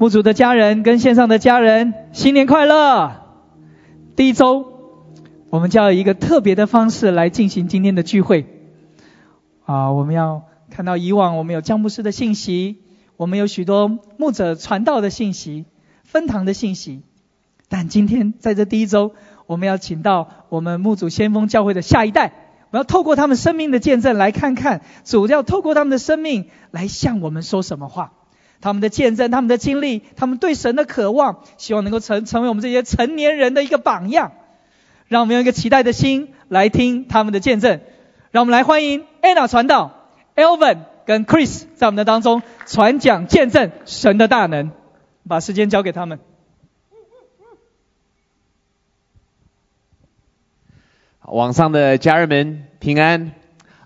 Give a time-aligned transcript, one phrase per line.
[0.00, 3.20] 牧主的家人跟线上的家人，新年快乐！
[4.14, 4.64] 第一周，
[5.50, 8.46] 我们就要以一个特别的方式来进行今天的聚会。
[9.64, 12.78] 啊，我们要看到以往我们有江牧师的信息，
[13.16, 15.64] 我们有许多牧者传道的信息、
[16.04, 17.02] 分堂的信息，
[17.68, 19.14] 但今天在这第一周，
[19.46, 22.32] 我们要请到我们牧主先锋教会的下一代。
[22.70, 28.12] 我要透过他们生命的见证，来看看主要透过他们的生命来向我们说什么话。
[28.60, 34.32] 他们的见证，他们的经历，他们对神的渴望，希望能够成成为我们这些成年人的一个榜样。
[35.06, 37.80] 让我们用一个期待的心来听他们的见证。
[38.30, 44.70] 让我们来欢迎 Anna 传道，Elvin 跟 Chris 在我们的当中传讲见证神的大能。
[45.28, 46.20] 把时间交给他们。
[51.20, 53.32] 网上的家人们平安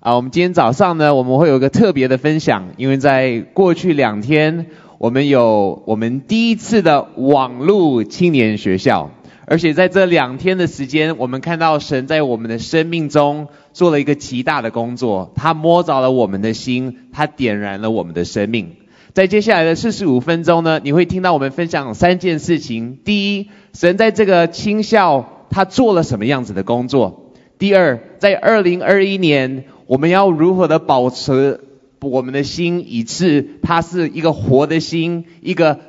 [0.02, 0.16] 啊！
[0.16, 4.66] 我们今天早上呢，我们会有个特别的分享，因为在过去两天，
[4.98, 9.12] 我们有我们第一次的网络青年学校，
[9.46, 18.72] 而且在这两天的时间，我们看到神在我们的生命中做了一个极大的工作，他摸着了我们的心，他点燃了我们的生命。
[19.12, 27.20] 在接下来的四十五分钟呢，你会听到我们分享三件事情：第一，神在这个青校他做了什么样子的工作？
[27.58, 31.60] 第二，在二零二一年，我们要如何的保持
[32.00, 35.80] 我们的心，以致它是一个活的心，一个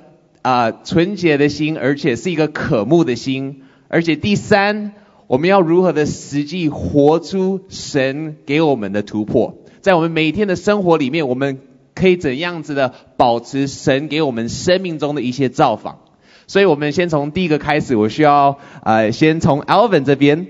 [0.42, 3.62] 啊纯洁的心，而且是一个渴慕的心。
[3.88, 4.92] 而且第三，
[5.28, 11.60] 我们要如何的实际活出神给我们的突破，在我们每天的生活里面，我们
[11.96, 16.00] 可以怎样子的保持神给我们生命中的一些造访。
[16.48, 20.48] 所以，我们先从第一个开始，我需要呃先从 Alvin 这边。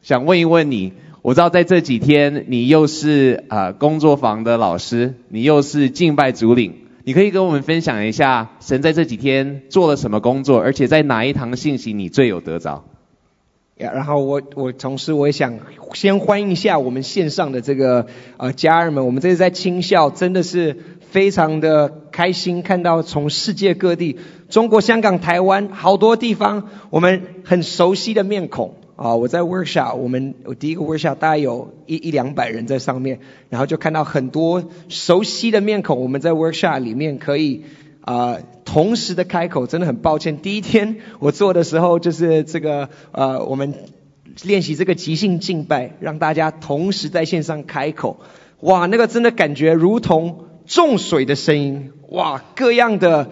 [0.00, 0.92] 想问一问你，
[1.24, 12.84] 我知道在这几天你又是啊工作坊的老师，你又是敬拜主领，你可以跟我们分享一下神在这几天做了什么工作，而且在哪一堂信息你最有得着？
[13.78, 15.60] 然后我我同时我也想
[15.94, 18.06] 先欢迎一下我们线上的这个
[18.36, 24.18] 呃家人们，我们这次在青校真的是非常的开心，看到从世界各地，
[24.50, 28.74] 中国、香港、台湾好多地方，我们很熟悉的面孔。
[28.96, 33.18] 啊，我在 workshop，我们我第一个 workshop 大概有一一两百人在上面，
[33.50, 36.00] 然后就看到很多熟悉的面孔。
[36.00, 37.64] 我们在 workshop 里面可以
[38.02, 40.38] 啊同时的开口，真的很抱歉。
[40.38, 43.74] 第一天我做的时候，就是这个呃我们
[44.44, 48.20] 练习这个即兴敬拜，让大家同时在线上开口，
[48.60, 53.30] 哇，那个真的感觉如同重水的声音，哇，各样的。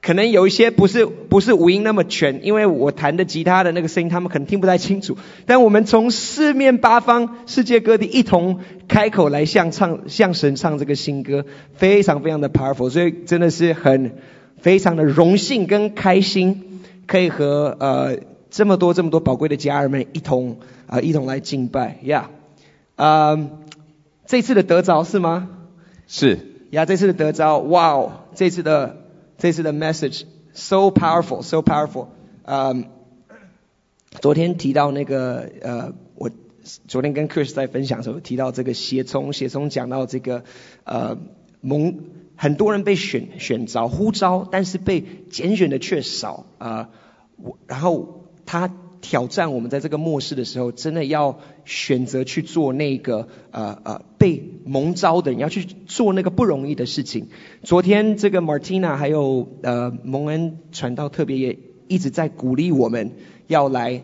[0.00, 5.18] 可能有一些不是不是五音那么全，因为我弹的吉他的那个声音，他们可能听不太清楚。
[5.44, 11.44] 但我们从四面八方、世界各地一同开口来向唱、向神唱这个新歌，
[11.74, 12.90] 非常非常的 powerful。
[12.90, 14.12] 所以真的是很
[14.56, 18.18] 非常的荣幸跟开心，可以和呃
[18.50, 22.30] 这么多这么多宝贵的家人们一同啊一同来敬拜呀。
[22.94, 23.36] 啊，
[24.26, 25.48] 这次的得着是吗？
[26.06, 26.38] 是
[26.70, 29.07] 呀，这次的得着，哇哦，这次的。
[29.38, 32.08] 这次的 message so powerful, so powerful。
[32.42, 32.90] 嗯，
[34.20, 36.30] 昨天提到那个呃，我
[36.86, 40.44] 昨天跟 Chris 在分享的时候提到这个协聪，协聪讲到这个
[40.84, 41.16] 呃
[41.60, 42.00] 蒙
[42.36, 46.90] 很多人被选选着呼召，但是被拣选的却少啊。
[47.36, 48.70] 我然后他。
[49.00, 57.28] 挑战我们在这个末世的时候，真的要选择去做那个呃呃被蒙召的人，要去做那个不容易的事情。
[57.62, 63.12] 昨天这个 Martina 还有呃蒙恩传道特别也一直在鼓励我们
[63.46, 64.02] 要来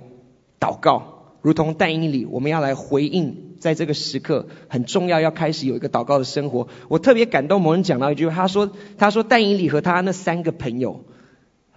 [0.61, 6.69] 祷告，如同但以里，我们要来回应，在这个时刻很重要，要开始有一个祷告的生活。
[6.89, 11.05] 我特别感动，蒙恩讲到一句，他说他说戴以里和他那三个朋友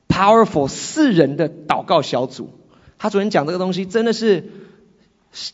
[0.07, 2.51] powerful 四人的祷告小组。
[2.97, 4.45] 他昨天讲这个东西，真的是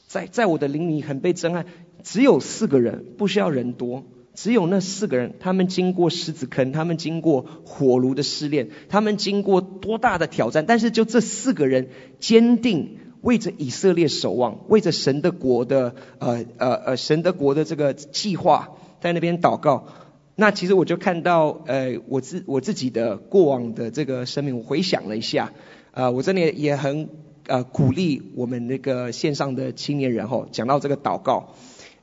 [0.08, 1.66] 在在我的灵里很被震撼。
[2.04, 11.88] 只有四个人，不需要人多，只有那四个人，他们经过狮子坑，他们经过火炉的试炼，他们经过多大的挑战，但是就这四个人
[12.20, 19.88] 坚定为着以色列守望，为着神的国的呃呃呃神的国的这个计划在那边祷告。
[20.36, 25.54] 那其实我就看到呃我自我自己的过往的这个生命，我回想了一下，
[25.92, 27.10] 啊我真的也很。
[27.48, 31.56] 呃，鼓励我们那个线上的青年人吼，讲到这个祷告，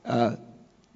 [0.03, 0.37] 呃，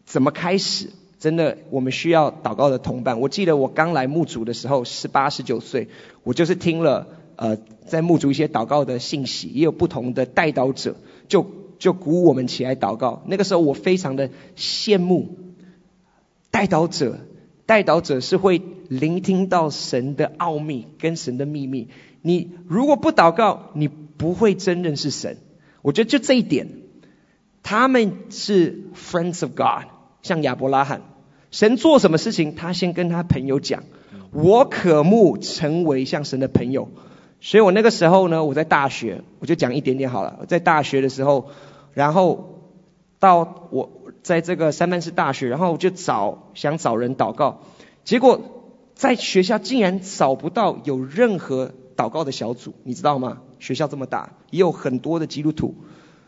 [0.06, 0.89] 怎么开始？
[1.18, 3.19] 真的，我们需要祷告的同伴。
[3.19, 5.88] 我记得我刚来牧主的时候，十八十九岁，
[6.24, 7.57] 我就是听了呃，
[7.88, 10.95] 在牧主一些祷告的信息，也有不同的代祷者，
[11.27, 11.48] 就
[11.80, 13.24] 就鼓舞我们起来祷告。
[13.25, 15.30] 那个时候我非常的羡慕
[16.51, 17.18] 代祷者
[17.65, 21.88] 代祷者是会聆听到神的奥秘跟神的秘密。
[22.21, 25.38] 你如果不祷告，你不会真认识神。
[25.81, 26.67] 我觉得就这一点，
[27.63, 29.89] 他们是 friends of God，
[30.21, 31.01] 像亚伯拉罕，
[31.51, 33.83] 神做什么事情，他先跟他朋友讲，
[34.31, 36.89] 我渴慕成为像神的朋友。
[37.41, 40.45] 所以我那个时候呢，我在大学，我就讲一点点好了。
[40.47, 41.50] 在大学的时候，
[41.94, 42.62] 然后
[43.19, 43.91] 到我
[44.23, 47.62] 在这个三藩市大学，然后我就找想找人祷告，
[48.03, 48.41] 结果
[48.95, 53.41] 在学校竟然找不到有任何祷告的小组，你知道吗？
[53.60, 55.75] 学校这么大，也有很多的基督徒，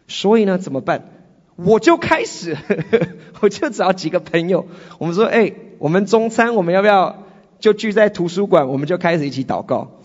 [0.07, 1.09] 所以呢，怎么办？
[1.55, 2.55] 我就开始，
[3.41, 4.67] 我就找几个朋友，
[4.99, 7.23] 我们说，哎，我们中餐我们要不要
[7.59, 8.67] 就聚在图书馆？
[8.67, 9.99] 我们就开始一起祷告。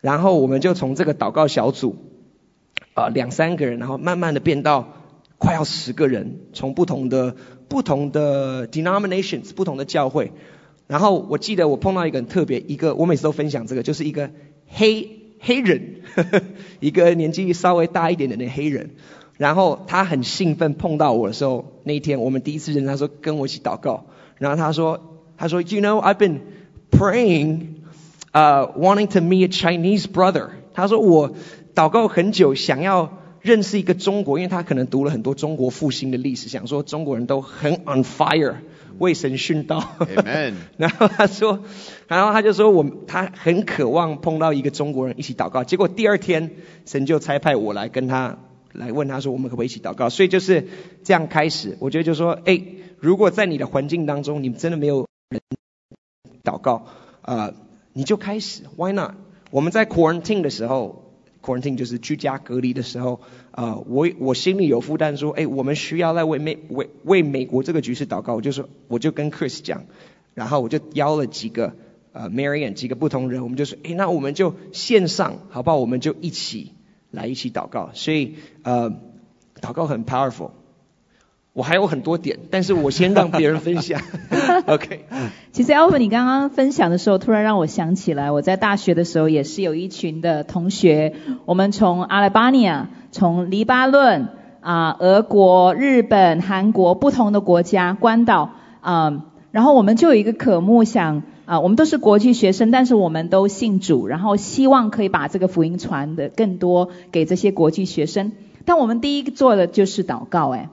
[0.00, 1.96] 然后我们就从这个祷告小组，
[2.94, 4.94] 啊两三个人，然后慢慢的变到
[5.38, 7.36] 快要十个人，从不同的
[7.68, 10.32] 不同的 denominations 不同的教会。
[10.88, 14.30] 然后我记得我碰到一个很特别，一个我每次都分享这个，就是一个
[14.66, 16.42] 黑黑人，呵 呵
[16.80, 18.90] 一个年纪稍微大一点点的黑人。
[19.36, 24.06] 然后他很兴奋碰到我的时候，那一天我们第一次认识，他说跟我一起祷告。
[24.38, 26.40] 然后他说他说 You know I've been
[26.90, 27.82] praying,
[28.32, 31.34] uh, wanting to meet a Chinese brother，他说我
[31.74, 38.56] 祷告很久，想要认识一个中国，因为他可能读了很多中国复兴的历史，想说中国人都很 on fire，
[39.02, 39.82] 为神殉道。
[39.98, 40.54] Amen。
[40.78, 41.62] 然后他说，
[42.08, 46.50] 然后他就说我他很渴望碰到一个中国人一起祷告，结果第二天
[46.86, 48.38] 神就差派我来跟他
[48.72, 50.68] 来问他说我们可不可以一起祷告，所以就是
[51.04, 51.76] 这样开始。
[51.80, 52.62] 我觉得就说，哎，
[52.98, 55.40] 如果在你的环境当中，你真的没有人
[56.42, 56.86] 祷告，
[57.22, 57.52] 呃。
[57.94, 59.16] 你就开始，Why not？
[59.50, 61.01] 我们在 quarantine 的时候
[61.42, 69.84] ，quarantine 就是居家隔离的时候，啊，我我心里有负担，说，哎，我们需要来为美为为美国这个局势祷告，我就说，我就跟 Chris 讲，
[70.34, 71.74] 然后我就邀了几个
[72.12, 75.76] 呃 Marian 几个不同人，我们就说，哎，那我们就线上好不好？
[75.76, 76.72] 我们就一起
[77.10, 78.90] 来一起祷告，所以呃，
[79.60, 80.52] 祷告很 powerful。
[81.54, 84.00] 我还有很多点，但是我先让别人分享。
[84.66, 85.04] OK。
[85.52, 91.12] 其实 Alvin，你刚刚分享的时候，突然让我想起来，我在大学的时候也是有一群的同学，
[91.44, 94.28] 我们从阿拉巴尼亚、从黎巴嫩、
[94.62, 108.32] 啊俄国、日本、韩国不同的国家、关岛啊，然后我们就有一个渴慕想啊，我们都是国际学生，但是我们都信主，然后希望可以把这个福音传的更多给这些国际学生。
[108.64, 110.70] 但我们第一个做的就是祷告，哎。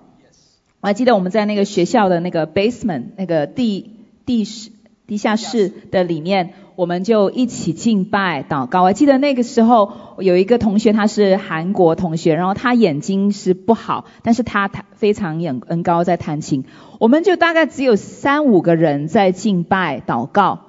[0.82, 3.92] 我还记得我们在那个学校的那个 basement 那个地
[4.26, 4.72] 地室
[5.08, 8.84] 地下室的里面，我们就一起敬拜祷告。
[8.84, 16.64] 我还记得那个时候有一个同学，他是韩国同学，然后他眼睛是不好，但是他弹非常眼恩高在弹琴。
[17.00, 20.60] 我们就大概只有三五个人在敬拜祷告。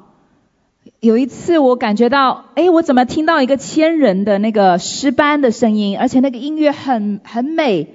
[1.01, 7.89] 有一次我感觉到，哎，我怎么听到一个千人的那个诗班的声音，而且那个音乐很很美。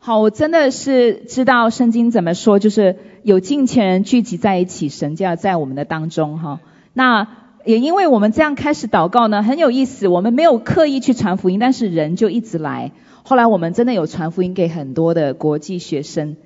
[0.00, 6.60] 好，我真的是知道圣经怎么说，就是有近前人聚集在一起，神就要在我们的当中哈。
[6.94, 7.28] 那
[7.64, 10.08] 也因为我们这样开始祷告呢，很有意思。
[10.08, 12.92] 我们没有刻意去传福音，但是人就一直来。
[13.24, 16.36] 后来我们真的有传福音给很多的国际学生，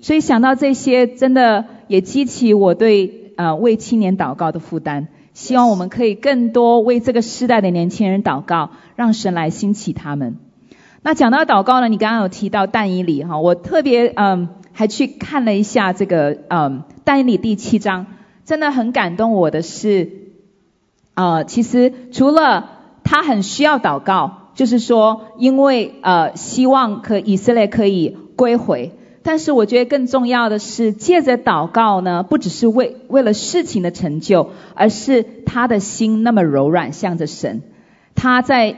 [0.00, 5.08] 所以想到这些，真的也激起我对呃为青年祷告的负担。
[5.32, 10.36] 希望我们可以更多为这个时代的年轻人祷告，让神来兴起他们。
[11.02, 18.06] 那讲到祷告呢，你刚刚有提到但以理哈，我特别嗯还去看了一下这个嗯但以理第七章，
[18.44, 20.10] 真的很感动我的是，
[21.14, 22.70] 呃其实除了
[23.04, 37.62] 他很需要祷告，就是说因为呃希望可以色列可以归回，但是我觉得更重要的是借着祷告呢，不只是为为了事情的成就，而是他的心那么柔软向着神，
[38.16, 38.76] 他在。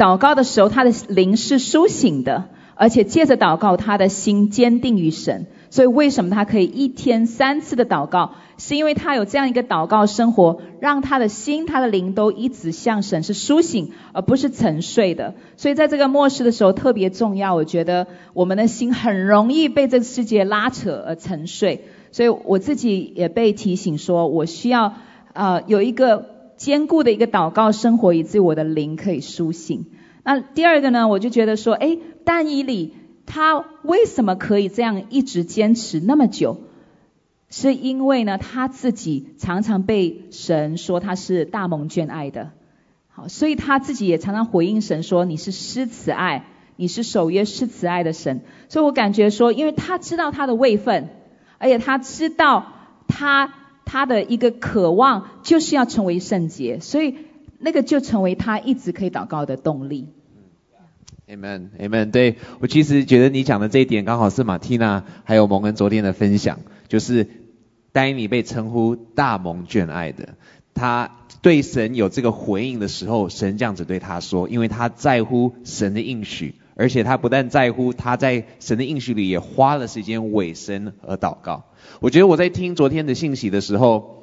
[0.00, 5.46] 祷告的时候，他的灵是苏醒的，而且借着祷告，他的心坚定于神。
[5.68, 8.32] 所以为什么他可以一天三次的祷告？
[8.56, 15.34] 是因为他有这样一个祷告生活，让他的心、他的灵都一直向神是苏醒，而不是沉睡的。
[15.58, 17.54] 所以在这个末世的时候特别重要。
[17.54, 21.84] 我觉得我们的心很容易被这个世界拉扯而沉睡。
[22.10, 24.94] 所以我自己也被提醒说，我需要
[25.34, 26.39] 呃有一个。
[26.60, 29.86] 坚固的一个祷告生活，以至我的灵可以苏醒。
[30.22, 32.92] 那第二个呢，我就觉得说，哎，但以理
[33.24, 36.60] 他为什么可以这样一直坚持那么久？
[37.48, 42.50] 是因为呢，他自己常常被神说他是大蒙眷爱的，
[43.08, 46.44] 好，所以他自己也常常回应神说，你是施慈爱，
[46.76, 48.42] 你是守约施慈爱的神。
[48.68, 51.08] 所以我感觉说，因为他知道他的位分，
[51.56, 52.66] 而且他知道
[53.08, 53.54] 他。
[53.90, 57.16] 他的一个渴望就是要成为圣洁，所以
[57.58, 60.06] 那个就成为他一直可以祷告的动力。
[61.26, 62.12] Amen，Amen。
[62.12, 67.26] 对我其实觉得你讲的这一点刚好是马蒂娜还有蒙恩昨天的分享，就是
[67.90, 70.36] 丹尼被称呼大蒙眷爱的，
[70.72, 71.10] 他
[71.42, 81.64] 对神有这个回应的时候，神这样子对他说，因为他在乎神的应许，而且他不但在乎，他在神的应许里也花了时间委身而祷告。
[81.98, 84.16] 我觉得我在听昨天的信息的时候。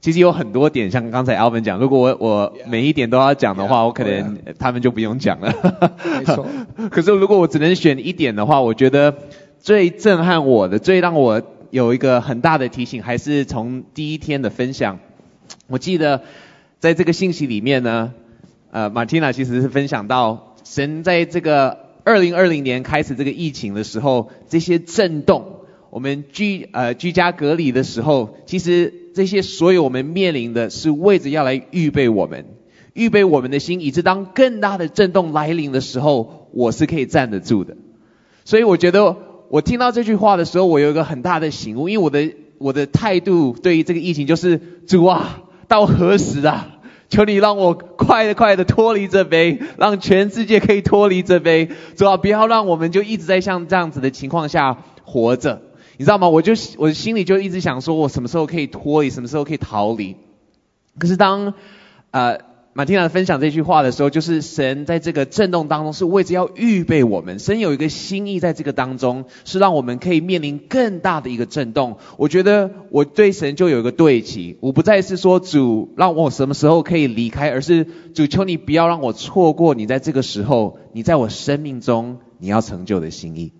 [0.00, 5.52] 其实有很多点，像刚才 Alvin 讲，如果我我每一点都要讲的话，我可能他们就不用讲了。
[6.20, 6.46] 没错。
[6.88, 9.12] 可是如果我只能选一点的话，我觉得
[9.58, 15.00] 最震撼我的、最让我有一个很大的提醒，还是从第一天的分享。
[15.66, 16.22] 我记得
[16.78, 18.12] 在这个信息里面呢，
[18.70, 25.57] 呃，Martina 其实是分享到，神在这个二零二零年开始这个疫情的时候，这些震动，
[25.90, 28.94] 我们居呃居家隔离的时候，其实。
[29.14, 32.44] 这些所有我们面临的是为着要来预备我们，
[32.92, 37.76] 预备我们的心，以致当更大的震动来临的时候，我是可以站得住的。
[38.44, 39.16] 所以我觉得
[39.48, 46.78] 我听到这句话的时候，我有一个很大的醒悟，因为我的我的态度对于这个疫情就是主啊，到何时啊？
[47.08, 51.70] 求你让我快的快的脱离这杯，让全世界可以脱离这杯。
[51.96, 55.62] 主啊，不要让我们就一直在像这样子的情况下活着。
[55.98, 56.28] 你知道吗？
[56.28, 60.14] 我就我心里就一直想说，我什么时候可以脱离，什么时候可以逃离。
[60.96, 61.54] 可是当
[62.12, 62.38] 呃
[62.72, 71.98] 马蒂娜分享这句话的时候，就是神在这个震动当中是为着要预备我们，神有一个心意在这个当中，是让我们可以面临更大的一个震动。
[72.16, 83.52] 我觉得我对神就有一个对齐，我不再是说主让我什么时候可以离开，而是主求你不要让我错过你在这个时候，你在我生命中你要成就的心意。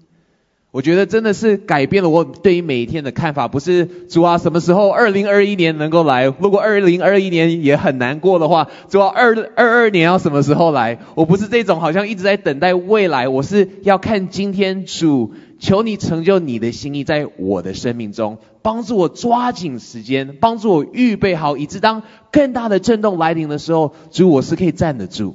[0.78, 6.26] 我觉得真的是改变了我对于每一天的看法，不是主啊，什么时候二零二一年能够来？
[6.38, 11.00] 如果二零二一年也很难过的话，主啊，二二二年要什么时候来？
[11.16, 25.34] 我不是这种好像一直在等待未来，我是要看今天主，求你成就你的心意在我的生命中，帮助我抓紧时间，帮助我预备好，以致当更大的震动来临的时候，主我是可以站得住，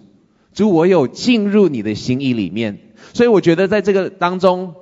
[0.53, 2.79] 主我有进入你的心意里面，
[3.11, 4.75] 所以我觉得在这个当中。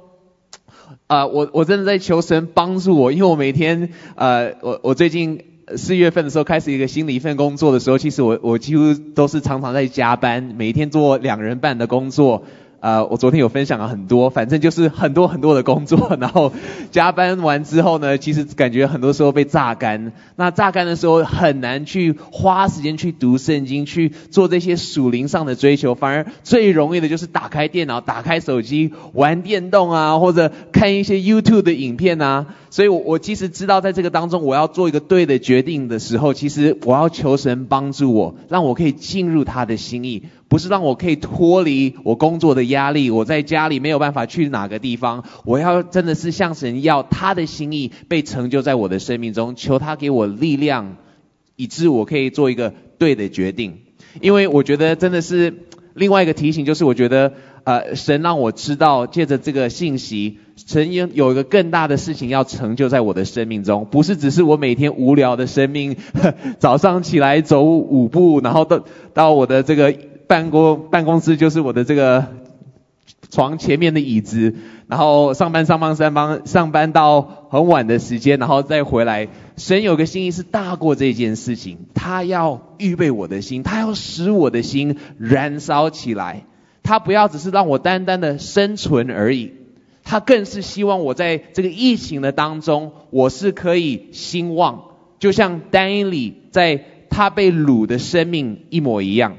[1.12, 5.44] 啊，我我真的在求神帮助我，因为我每天，呃，我我最近
[5.76, 12.44] 四月份的时候开始一个新的一份工作的时候，其实我我几乎都是常常在加班，每天做两人半的工作。
[12.82, 16.52] 呃，我昨天有分享了很多，反正就是很多很多的工作，然后
[16.90, 20.12] 加班完之后呢，其实感觉很多时候被榨干。
[20.36, 32.48] 那榨干的时候很难去花时间去读圣经，去做这些属灵上的追求，反而最容易的就是打开电脑、打开手机玩电动啊，或者看一些 YouTube 的影片啊。
[32.72, 40.24] 所以，我我其实知道在这个当中，我要做一个对的决定的时候，其实我要求神帮助我，让我可以进入他的心意。
[40.52, 50.98] 不是让我可以脱离我工作的压力，我在家里没有办法去哪个地方，我要真的是向神要他的心意被成就在我的生命中，求他给我力量，
[51.56, 53.78] 以致我可以做一个对的决定。
[54.20, 55.54] 因为我觉得真的是
[55.94, 57.32] 另外一个提醒，就是我觉得
[57.64, 65.96] 呃神让我知道，借着这个信息，神有有一个更大的事情要成就在我的生命中，不是只是我每天无聊的生命，
[66.60, 69.96] 早上起来走五步，然后到到我的这个。
[70.32, 72.26] 办公办公室就是我的这个
[73.32, 74.56] 床前面的椅子，
[74.88, 79.28] 然后上班上班上班上班到很晚的时间，然后再回来。
[79.58, 86.46] 神有个心意是大过这件事情，他要预备我的心，他要使我的心燃烧起来。
[86.82, 89.52] 他不要只是让我单单的生存而已，
[90.06, 94.84] 他更是希望我在这个疫情的当中，我是可以兴旺，
[95.20, 99.36] 就像丹尼里在他被掳的生命一模一样。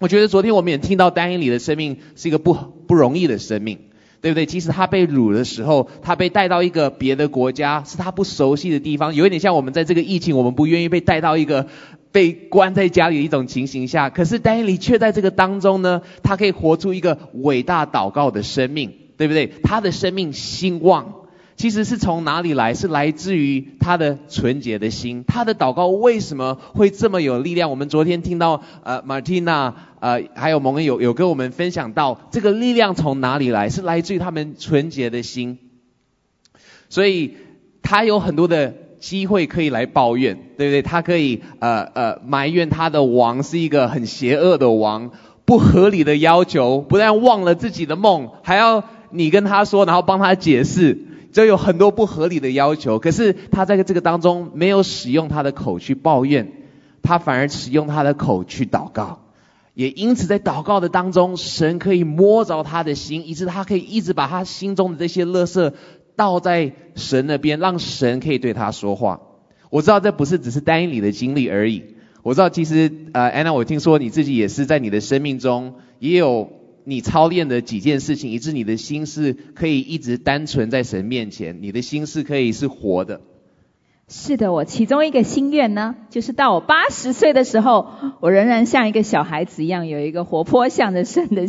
[0.00, 3.78] 我觉得昨天我们也听到丹尼里的生命是一个不不容易的生命，
[4.22, 4.46] 对不对？
[4.46, 11.66] 其实他被掳的时候，他被带到一个别的国家，是他不熟悉的地方，有一点像我们在这个疫情，我们不愿意被带到一个
[12.12, 14.08] 被关在家里的一种情形下。
[14.08, 19.52] 可是丹尼里却在这个当中呢，他可以活出一个伟大祷告的生命，对不对？
[19.62, 21.19] 他的生命兴旺。
[21.60, 22.72] 其实是从哪里来？
[22.72, 25.24] 是来自于他的纯洁的心。
[25.26, 27.68] 他的祷告为什么会这么有力量？
[27.68, 33.68] 我们昨天听到呃，Martina 呃，还有蒙恩有有跟我们分享到，这个力量从哪里来？
[33.68, 35.58] 是来自于他们纯洁的心。
[36.88, 37.36] 所以
[37.82, 40.80] 他有很多的机会可以来抱怨，对不对？
[40.80, 45.10] 他可以呃呃埋怨他的王是一个很邪恶的王，
[45.44, 51.09] 不合理的要求，不但忘了自己的梦，还要你跟他说，然后帮他解释。
[51.32, 52.98] 就有很多不合理的要求。
[52.98, 56.52] 可是他在这个当中没有使用他的口去抱怨，
[57.02, 59.20] 他反而使用他的口去祷告。
[59.74, 65.72] 也因此在祷告的当中，神可以摸着他的心，以致他可以一直把他心中的这些垃圾
[66.16, 69.20] 倒在神那边，让神可以对他说话。
[69.70, 71.94] 我知道这不是只是单一你的经历而已。
[72.22, 76.50] 我知道其实呃，安娜，我听说你自己也是在你的生命中也有
[76.90, 83.20] 你操练的几件事情，以致你的心是可以一直单纯在神面前，你的心是可以是活的。
[84.08, 87.86] 是的，我其中一个心愿呢，就是到我八十岁的时候，
[88.18, 91.48] 我仍然像一个小孩子一样，有一个活泼向着神的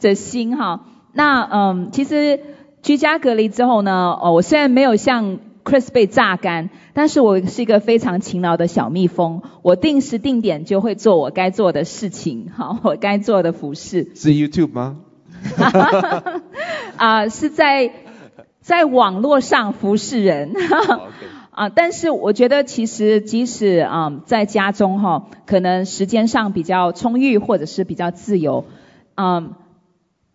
[0.00, 0.86] 的心哈。
[1.12, 2.40] 那嗯，其实
[2.82, 14.10] 居家隔离之后呢，哦，我虽然没有像 Chris 被榨干，但是我是一个非常勤劳的小蜜蜂，我定时定点就会做我该做的事情， 好，我该做的服饰。
[14.14, 14.96] 是 YouTube 吗？
[16.96, 17.92] 啊，是在
[18.60, 20.54] 在网络上服侍人。
[21.50, 28.64] 啊，但是我觉得其实即使啊在家中哈，可能时间上比较充裕或者是比较自由，
[29.16, 29.54] 嗯，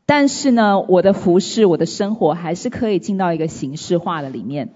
[0.06, 4.74] 但是呢，我的服饰、我的生活还是可以进到一个形式化的里面。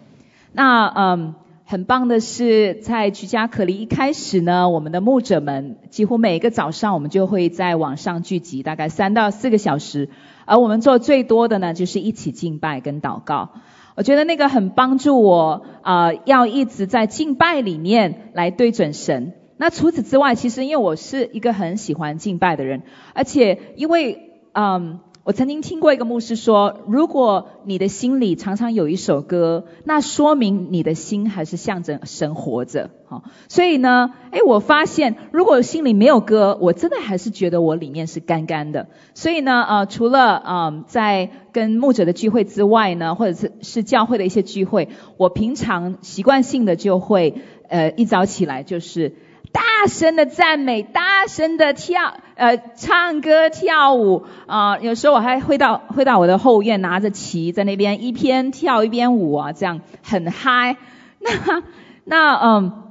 [0.53, 1.35] 那嗯，
[1.65, 10.09] 很棒的是，在居家隔离一开始呢，我们的牧者们几乎每一个早上，我们就会在网上聚集，大概三到四个小时，
[10.45, 13.49] 而我们做最多的呢，就是一起敬拜跟祷告。
[13.95, 19.33] 我觉得那个很帮助我啊，要一直在敬拜里面来对准神。
[19.57, 24.99] 那除此之外，其实因为我是一个很喜欢敬拜的人，而且因为嗯。
[25.27, 32.91] 我曾经听过一个牧师说，如果你的心里常常有一首歌，那说明你的心还是向着神活着。
[33.07, 38.87] 好，所以呢，哎，我发现如果心里没有歌，我真的还是觉得我里面是干干的。
[39.15, 49.13] 所以呢，呃，除了嗯在跟牧者的聚会之外呢，或者是是教会的一些聚会，我平常习惯性的就会呃一早起来就是。
[49.57, 60.77] 大声的赞美，大声的跳，呃，唱歌跳舞啊，有时候我还会到会到我的后院，拿着旗在那边一边跳一边舞啊，这样很嗨。
[61.19, 61.63] 那
[62.03, 62.83] 那嗯，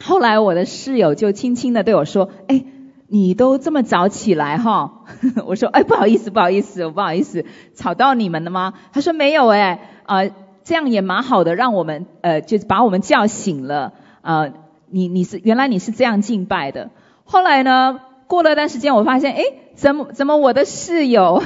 [0.00, 2.64] 后来我的室友就轻轻的对我说：“哎，
[3.08, 5.02] 你都这么早起来哈？”
[5.46, 7.44] 我说：“哎，不好意思，不好意思，不好意思，
[7.74, 10.18] 吵到你们了吗？”他说：“没有哎，啊，
[10.62, 14.46] 这样也蛮好的，让我们呃，就把我们叫醒了啊。”
[14.90, 16.90] 你你是原来你是这样敬拜的，
[17.24, 18.00] 后来呢？
[18.26, 19.42] 过了段时间，我发现，哎，
[19.74, 21.42] 怎么怎么我的室友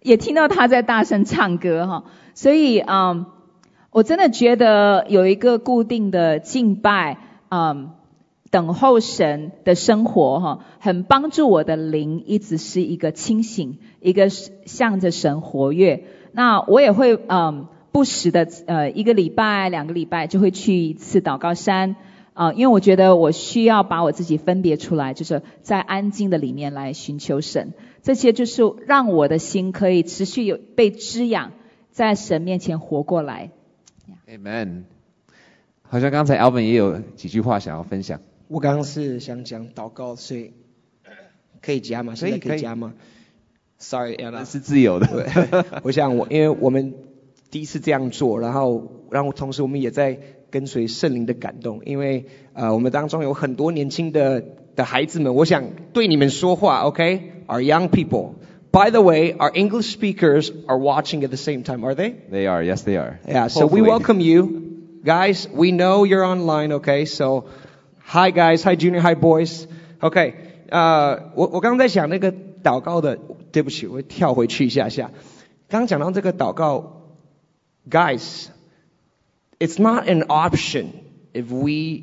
[0.00, 2.04] 也听到他在大声唱歌哈？
[2.32, 3.26] 所以嗯，
[3.90, 7.18] 我真的觉得有一个固定的敬拜，
[7.50, 7.90] 嗯，
[8.50, 16.04] 等候神的生活哈，很帮助我的灵一直是一个清醒，一个向着神活跃。
[16.32, 21.96] 那我也会嗯，不时的呃，一个礼拜、两个礼拜就会去一次祷告山。
[22.32, 31.52] 啊，因为我觉得我需要把我自己分别出来，就是在安静的里面来寻求神，这些就是让我的心可以持续有被滋养，
[31.90, 33.50] 在神面前活过来。
[34.28, 34.84] Amen。
[35.82, 38.20] 好像刚才 Alvin 也有几句话想要分享。
[38.48, 40.52] 我刚刚是想讲祷告，所以
[41.60, 42.14] 可以加吗？
[42.14, 42.94] 现在可以加吗
[43.76, 45.26] ？Sorry，那是自由的。
[45.82, 46.94] 我想我因为我们
[47.50, 50.20] 第一次这样做，然后然后同时我们也在。
[50.49, 54.43] 跟随圣灵的感动，因为呃，我们当中有很多年轻的
[54.75, 58.35] 的孩子们，我想对你们说话，OK？Our young people.
[58.71, 62.13] By the way, our English speakers are watching at the same time, are they?
[62.29, 63.19] They are, yes, they are.
[63.25, 65.47] Yeah, so we welcome you, guys.
[65.47, 67.05] We know you're online, okay?
[67.05, 67.45] So,
[68.03, 69.65] hi guys, hi junior, hi boys.
[69.99, 70.33] OK，
[70.69, 73.17] 呃，我我刚刚在想那个祷告的，
[73.53, 75.11] 对不起，我跳回去一下下。
[75.69, 77.01] 刚刚讲到这个祷告，
[77.89, 78.47] guys。
[79.60, 80.86] It's not an option
[81.32, 82.02] if we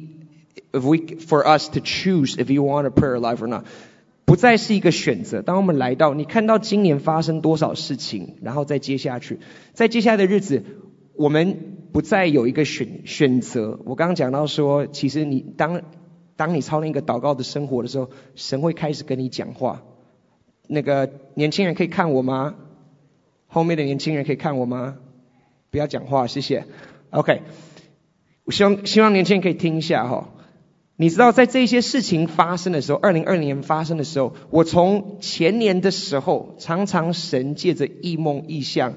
[0.71, 3.65] if we for us to choose if you want a prayer life or not，
[4.25, 5.41] 不再是一个选择。
[5.41, 9.39] 当我们来到，你看到今年发生多少事情，然后再接下去，
[9.73, 10.63] 在接下来的日子，
[11.15, 11.57] 我们
[11.91, 13.79] 不再有一个选选择。
[13.85, 15.81] 我刚刚讲到说，其实你当
[16.35, 19.81] 当你操练一个祷告的生活的时候，神会开始跟你讲话。
[20.67, 22.55] 那个年轻人可以看我吗？
[23.47, 24.97] 后面的年轻人可以看我吗？
[25.71, 26.65] 不要讲话，谢谢。
[27.09, 27.41] OK，
[28.43, 30.29] 我希望希望年轻人可以听一下哈。
[30.99, 38.95] 你知道在这些事情发生的时候，二零二零年发生的时候，我从前年的时候，常常神借着异梦异象，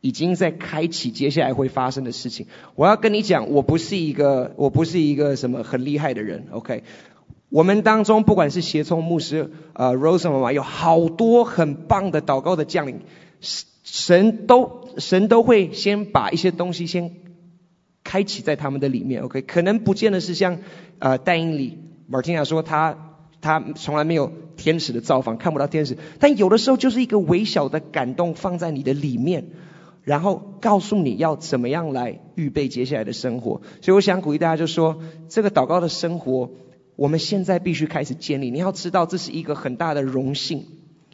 [0.00, 2.46] 已经在开启接下来会发生的事情。
[2.76, 6.46] 我要跟你讲，我不是一个我不是一个什么很厉害的人。
[6.52, 6.84] OK，
[7.48, 13.00] 我们当中不管是协聪牧师呃 Rose 妈妈，有好多很棒的祷告的将领。
[13.82, 17.16] 神都神都会先把一些东西先
[18.12, 20.58] 开启在他们的里面，OK，可能不见得是像
[20.98, 21.78] 呃戴英里
[22.10, 29.46] Martina 说他他从来没有天使的造访，看不到天使，但有的时候就是一个微小的感动放在你的里面，
[30.02, 33.62] 然后告诉你要怎么样来预备接下来的生活。
[33.80, 36.50] 所以我想鼓励大家，就说这个祷告的生活，
[36.96, 38.50] 我们现在必须开始建立。
[38.50, 40.66] 你要知道这是一个很大的荣幸。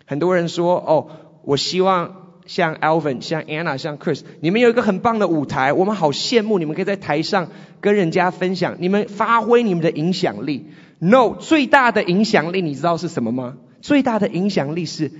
[0.04, 1.10] 很多人说哦，
[1.44, 2.27] 我希望。
[2.48, 10.66] 像 Alvin、像 Anna、像 Chris，你们有一个很棒的舞台，我们好羡慕你们可以在台上跟人家分享，你们发挥你们的影响力。
[10.98, 13.58] No，最大的影响力你知道是什么吗？
[13.82, 15.12] 最大的影响力是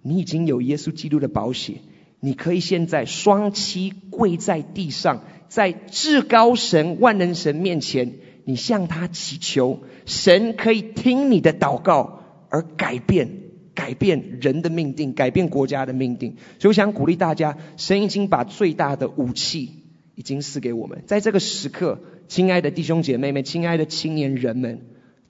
[0.00, 1.76] 你已经有耶稣基督的保险，
[2.20, 13.45] 你可以现在双膝跪在地上，在至高神万能神面前，你向他祈求，神可以听你的祷告而改变。
[13.76, 19.84] 改变人的命定，改变国家的命定，所以我想鼓励大家，神已经把最大的武器
[20.16, 24.80] 已经赐给我们，在这个时刻，亲爱的弟兄姐妹们，亲爱的青年人们，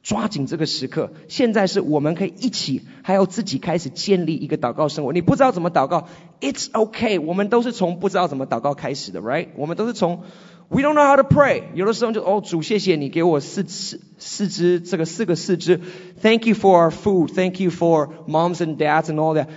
[0.02, 5.12] 抓紧这个时刻，现在是我们可以一起，还要自己开始建立一个祷告生活。
[5.12, 6.08] 你不知道怎么祷告
[6.40, 9.48] ，It's OK，我们都是从不知道怎么祷告开始的，Right？
[9.56, 10.22] 我们都是从。
[10.69, 11.63] We don't know how to pray。
[11.73, 15.81] 有的时候就哦，主谢谢你给我四四四只这个四个四肢。
[16.21, 17.33] Thank you for our food.
[17.33, 19.47] Thank you for moms and dads and all that.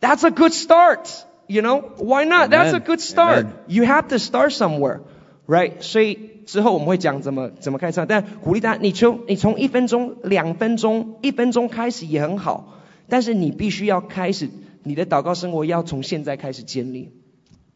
[0.00, 1.10] That's a good start.
[1.48, 2.50] You know why not?
[2.50, 3.46] That's a good start.
[3.66, 5.00] You have to start somewhere,
[5.46, 5.80] right?
[5.80, 12.78] 所以之后我们会讲怎么怎么开唱，但鼓励大家，你从你从一分钟、两分钟、一分钟开始也很好，
[13.08, 14.48] 但是你必须要开始
[14.82, 17.12] 你的祷告生活要从现在开始建立。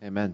[0.03, 0.33] Amen.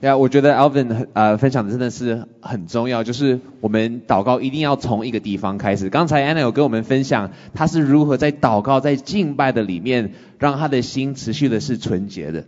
[0.00, 5.90] 呀，我觉得 Alvin 呃分享的真的是很重要，就是我们祷告一定要从一个地方开始。
[5.90, 12.44] 刚才 Anna 有跟我们分享，他是如何在祷告、在敬拜的里面，让他的心持续的是纯洁的。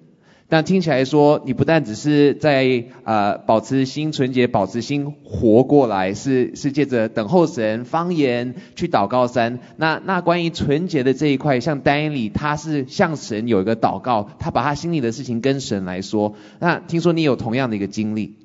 [0.51, 9.59] 但听起来说，你不但只是在呃保持心纯洁，保持心活过来，是是借着等候神方言去祷告三。
[9.77, 16.35] 那那关于纯洁的这一块，像丹尼他是向神有一个祷告，他把他心里的事情跟神来说。
[16.61, 18.37] 那听说你有同样的一个经历？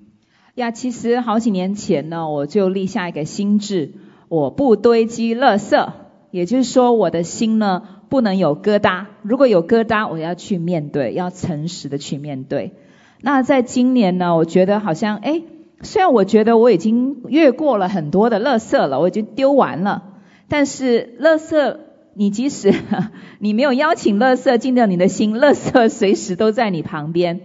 [0.56, 3.94] 呀，其实好几年前呢，我就立下一个心志，
[4.28, 5.94] 我不堆积垃圾，
[6.32, 7.84] 也就是说我的心呢。
[8.14, 12.74] 不能有疙瘩，如果有疙瘩，我要去面对，要诚实的去面对。
[13.22, 15.42] 那在今年呢，我觉得好像，哎，
[15.82, 20.04] 虽然我觉得我已经越过了很多的垃圾了，我已经丢完了，
[20.48, 21.78] 但是垃圾，
[22.14, 22.72] 你即使
[23.40, 27.42] 你没有邀请垃圾进到你的心，垃圾随时都在你旁边，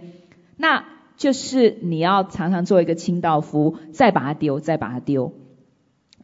[0.55, 0.85] 那
[1.17, 5.33] 就是你要常常做一个清道夫，再把它丢，再把它丢。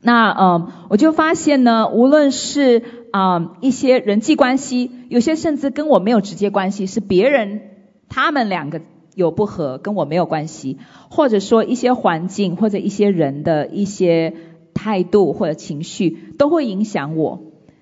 [0.02, 2.84] 那嗯，我就发现呢，无论是
[3.16, 7.62] 啊一些人际关系，有些甚至跟我没有直接关系，是别人
[8.10, 8.82] 他们两个
[9.16, 14.34] 有不和，跟我没有关系，或者说一些环境或者一些人的一些
[14.74, 17.40] 态度或者情绪都会影响我。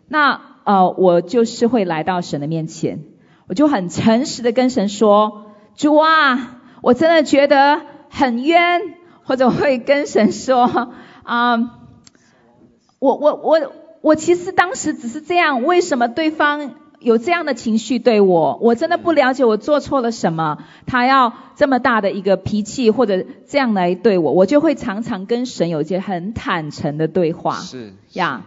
[0.07, 2.99] 那呃，我就是会来到神的面前，
[3.47, 8.81] 我就很诚实的跟神说：主啊，我真的觉得很冤，
[9.23, 10.69] 或者会跟神说
[11.23, 11.79] 啊。
[12.99, 13.59] 我我我
[14.03, 18.59] 我其实当时只是这样，为什么对方有这样的情绪对我？
[18.61, 27.55] 我真的不了解我做错了什么，他要这么大的一个脾气或者这样来对我，我就会常常跟神有一些很坦诚的对话。
[27.55, 28.41] 是呀，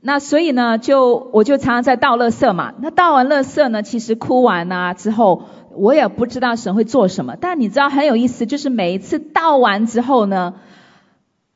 [0.00, 2.74] 那所以呢，就我就常常在倒垃圾嘛。
[2.82, 5.44] 那倒完垃圾呢，其实哭完啊之后，
[5.76, 7.36] 我也不知道神会做什么。
[7.40, 10.54] 但你知道很有意思，就是每一次倒完之后呢。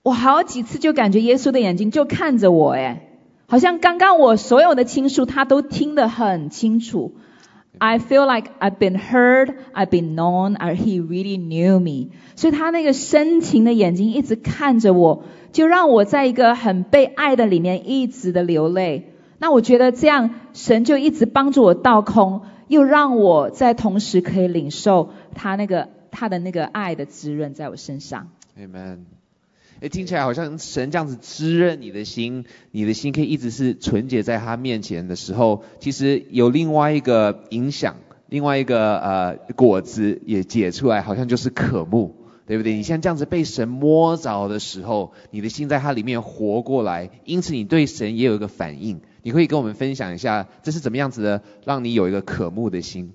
[0.04, 3.08] 我好几次就感觉耶稣的眼睛就看着我，哎，
[3.46, 7.14] 好像刚刚我所有的倾诉他都听得很清楚。
[7.78, 12.10] I feel like I've been heard, I've been known, and he really knew me。
[12.36, 19.14] 所以他那个深情的眼睛一直看着我，就让我在一个很被爱的里面一直的流泪。
[19.38, 28.28] 那我觉得这样神就一直帮助我倒空，又让我在同时可以领受他那个他的那个爱的滋润在我身上。
[28.58, 29.13] Amen。
[29.84, 37.96] 哎，听起来好像神这样子滋润你的心，你的心可以一直是纯洁在他面前的时候，其实有另外一个影响，
[38.30, 42.16] 另外一个呃果子也结出来，好像就是渴慕，
[42.46, 42.72] 对不对？
[42.72, 49.02] 你像这样子被神摸着的时候，你的心在它里面活过来，因此你对神也有一个反应。
[49.22, 53.12] 你可以跟我们分享一下，这是怎么样子的，让你有一个渴慕的心？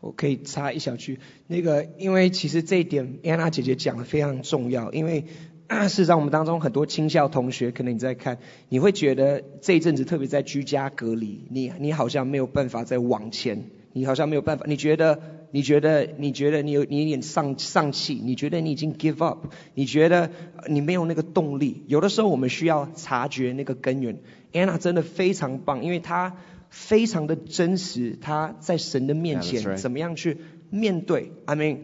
[0.00, 5.26] 我可以插一小句，那个因为其实这一点安娜姐姐讲的非常重要，因为。
[5.88, 20.30] 事实上，我们当中很多青校同学，可能你在看，你会觉得这一阵子特别在居家隔离，你你好像没有办法再往前，你好像没有办法，你觉得你觉得你觉得你有你有点丧丧气，你觉得你已经 give up，你觉得
[20.68, 21.82] 你没有那个动力。
[21.88, 24.18] 有的时候我们需要察觉那个根源。
[24.52, 26.36] Anna 真的非常棒，因为她
[26.70, 30.38] 非常的真实，她在神的面前怎么样去
[30.70, 31.32] 面对。
[31.44, 31.78] I mean。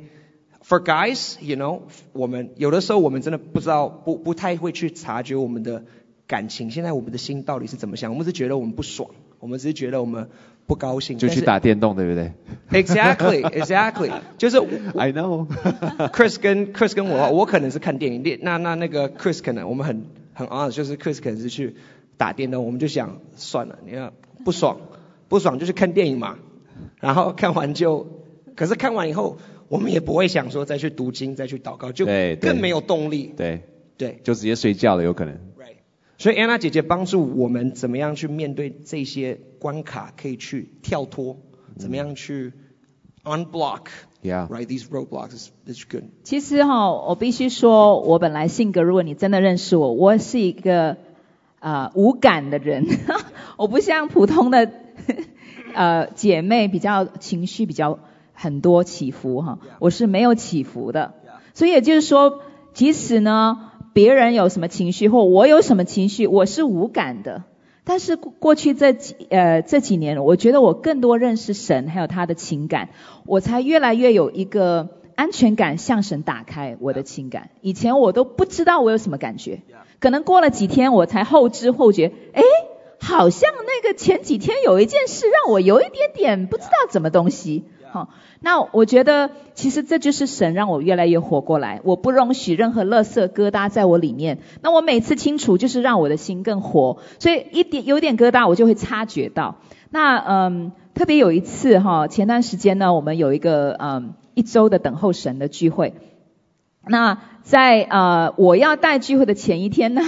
[0.65, 1.81] For guys, you know，
[2.13, 5.85] 我们有的时候我们真的不知道，不不太会去察觉我们的
[6.27, 6.71] 感情。
[6.71, 8.13] 现在我们的心到底是怎么想？
[8.13, 10.29] 我们是觉得我们不爽，我们只是觉得我们
[10.67, 11.19] 不高兴。
[11.19, 12.33] 就去打电动，对不对。
[12.71, 14.59] Exactly, exactly，就是
[14.97, 15.49] I know。
[16.15, 21.75] Chris 跟 Chris 跟我，我可能是看电影，那那那个 Chris 可能我们很很 honest，就是 Chris 可能是去
[22.17, 24.13] 打电动，我们就想算了，你要
[24.45, 24.79] 不爽
[25.29, 26.39] 不爽就去看电影嘛，
[27.01, 28.07] 然后看完就，
[28.55, 29.39] 可是看完以后，
[29.73, 32.05] 我们也不会想说再去读经再去祷告，就
[32.39, 33.33] 更没有动力。
[33.35, 33.63] 对，
[33.97, 35.35] 对就直接睡觉了，有可能。
[35.59, 35.77] ，right。
[36.19, 41.39] 所以安娜姐姐帮助我们怎么样去面对这些关卡，可以去跳脱，
[41.79, 42.53] 怎么样去
[43.25, 43.87] unblock。
[44.23, 44.47] Yeah.
[44.47, 46.05] Right, these roadblocks is is good.
[46.23, 50.99] 其实哈、我必须说，我本来性格，如果你真的认识我，我是一个
[51.61, 52.87] 呃无感的人，
[53.57, 54.71] 我不像普通的
[55.75, 57.99] 呃姐妹，比较情绪比较
[58.43, 61.15] 很多起伏哈、我是没有起伏的。
[61.55, 62.41] 所以也就是说，
[62.75, 67.45] 即使呢别人有什么情绪或我有什么情绪，我是无感的。
[67.85, 72.89] 但是过去这几呃这几年，我觉得我更多认识神，还有他的情感，
[73.27, 77.51] 我才越来越有一个安全感，向神打开我的情感。
[77.61, 79.61] 以前我都不知道我有什么感觉，
[80.01, 82.43] 可能过了几天我才后知后觉，哎，
[82.99, 87.65] 好像那个前几天有一件事让我有一点点不知道怎么东西。
[87.93, 88.09] 好、
[88.41, 94.39] 那我觉得其实这就是神让我越来越活过来，我不容许任何垃圾疙瘩在我里面。
[94.63, 99.57] 那我每次清除就是让我的心更活，所以一点有点疙瘩我就会察觉到。
[99.91, 105.93] 那嗯，特别有一次哈，前段时间呢，我们有一个嗯一周的等候神的聚会。
[106.87, 110.01] 那在呃我要带聚会的前一天呢，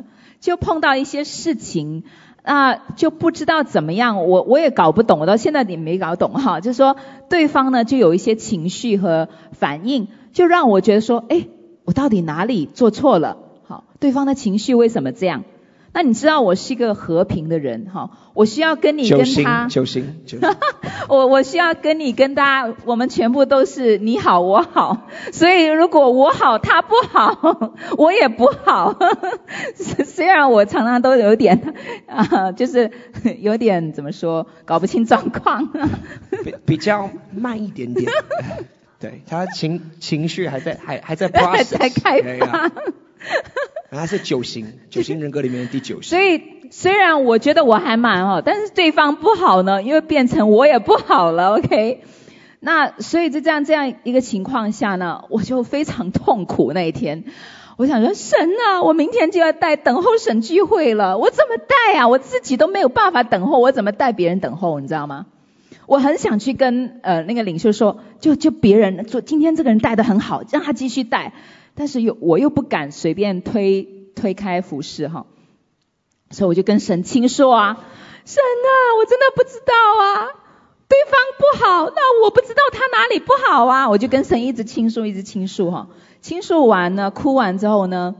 [0.38, 2.04] 就碰到一些事情。
[2.44, 6.60] 那就不知道怎么样，我我也搞不懂，我到现在也没搞懂哈。
[6.60, 6.96] 就是说，
[7.28, 11.46] 对方呢就有一些情绪和反应，就让我觉得说，哎，
[11.84, 13.36] 我到底哪里做错了？
[13.64, 15.44] 好，对方的情绪为什么这样？
[15.94, 20.50] 那你知道我是一个和平的人哈，我需要跟你跟他，九星九星。
[21.08, 28.98] 我我需要跟你跟大家，我们全部都是你好我好，所以如果我好他不好， 我也不好。
[29.76, 31.74] 虽然我常常都有点
[32.06, 32.90] 啊、就是
[33.40, 35.68] 有点怎么说，搞不清状况。
[36.42, 38.10] 比比较慢一点点，
[38.98, 42.70] 对他情情绪还在还还在 process，在开发。
[43.92, 46.18] 然后他是九型， 九型人格里面的第九型。
[46.18, 52.00] 所以虽然我觉得我还蛮好，但是对方不好呢，因为变成我也不好了， OK？
[52.58, 57.24] 那所以在这样这样一个情况下呢，我就非常痛苦那一天。
[57.76, 62.08] 我想说，神啊，我明天就要带等候神聚会了，我怎么带啊？
[62.08, 64.80] 我自己都没有办法等候，我怎么带别人等候？
[64.80, 65.26] 你知道吗？
[65.86, 71.34] 我很想去跟呃那个领袖说，就就别人就今天这个人带的很好，让他继续带，
[71.74, 73.82] 但是又我又不敢随便推
[74.14, 75.26] 推开服饰哈，
[76.30, 77.78] 所以我就跟神倾诉啊，
[78.24, 80.28] 神啊，我真的不知道啊，
[80.88, 85.88] 对方不好，那我不知道他哪里不好啊，我就跟神一直倾诉，一直倾诉哈，
[86.20, 88.16] 倾诉完呢，哭完之后呢，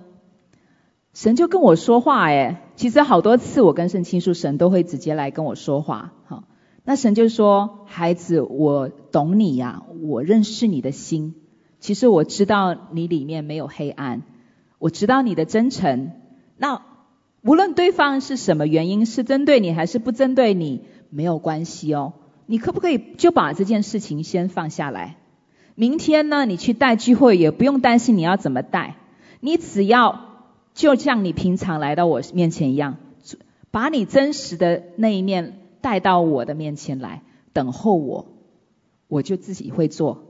[1.13, 6.45] 神就跟我说话哎，其实好多次我跟神倾诉，神都会直接来跟我说话哈。
[6.85, 11.37] 那神就说：“孩子，我懂你呀、我认识你的心。
[11.83, 14.23] 其实我知道你里面没有黑暗，
[14.79, 16.13] 我知道你的真诚。
[16.57, 16.81] 那
[17.43, 22.15] 无论对方是什么原因，是针对你还是不针对你，没有关系哦。
[22.47, 25.19] 你可不可以就把这件事情先放下来？
[25.75, 28.97] 明天呢，你去带聚会也不用担心你要怎么带，
[29.41, 30.21] 你只要
[30.73, 32.97] 就像你平常来到我面前一样，
[33.71, 38.29] 把你真实的那一面。”带到我的面前来，等候我，
[39.09, 40.23] 我就自己会做。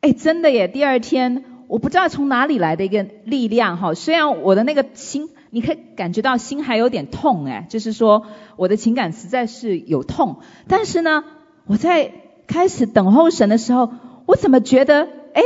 [0.00, 0.66] 哎，真的耶！
[0.66, 11.24] 第二天，我不知道从哪里来的一个力量哈，虽然我的那个心，你可以感觉到心还有点痛哎，就是说我的情感实在是有痛，但是呢，
[11.66, 12.12] 我在
[12.46, 13.90] 开始等候神的时候，
[14.26, 15.42] 我怎么觉得哎，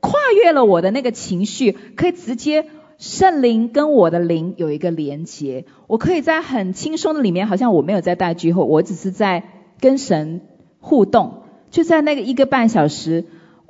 [0.00, 2.66] 跨越了我的那个情绪，可以直接。
[2.96, 9.42] 圣灵跟我的灵有一个连接，我可以在很轻松的里面，好像我没有在带聚会，我只是在
[9.80, 10.42] 跟神
[10.78, 11.42] 互动。
[11.72, 13.24] 就在那个一个半小时，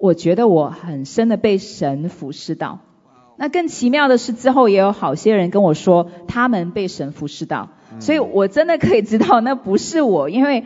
[0.05, 2.81] 我觉得我很深的被神服侍到。
[3.38, 10.64] 那更奇妙的是，之后也有好些人跟我说，他们被神服侍到，所以我真的可以知道那不是我，因为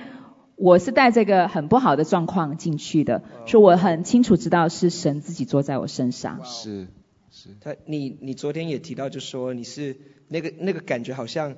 [0.57, 6.41] 我是带这个很不好的状况进去的，所以我很清楚知道是神自己坐在我身上。
[6.45, 6.89] 是
[7.31, 9.97] 是，他你你昨天也提到，就说你是
[10.27, 11.55] 那个那个感觉，好像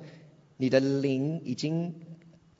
[0.55, 1.95] 你的灵已经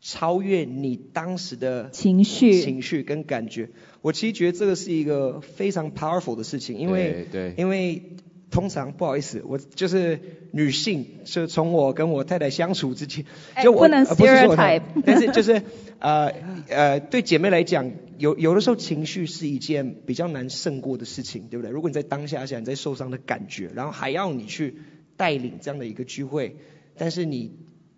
[0.02, 3.70] 超越你当时的情绪情绪跟感觉。
[4.02, 8.02] 我其实觉得这个是一个非常 powerful 的事情，因为对对因为
[8.50, 10.20] 通常不好意思，我就是
[10.52, 13.26] 女性，是从我跟我太太相处之间，
[13.64, 15.62] 就我哎不能呃不是说我太 stereotype 但是就是
[16.00, 16.34] 呃
[16.68, 21.72] 呃对姐妹来讲，有有的时候情绪是一件比较难胜过的事情，对不对？
[21.72, 24.76] 如果你在当下想你在受伤的感觉，然后还要你去
[25.16, 26.58] 带领这样的一个聚会，
[26.98, 27.52] 但是你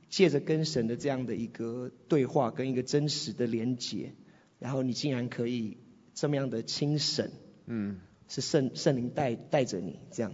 [0.09, 4.11] 借着跟神的这样的一个对话跟一个真实的连结，
[4.59, 5.77] 然后你竟然可以
[6.13, 7.29] 这么样的轻省，
[7.65, 7.97] 嗯，
[8.27, 10.31] 是圣圣灵带带着你这样，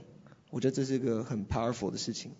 [0.51, 2.31] 我觉得这是一个很 powerful 的事情。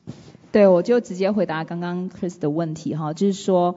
[0.52, 3.75] 对，我就直接回答刚刚 Chris 的问题哈，就是说，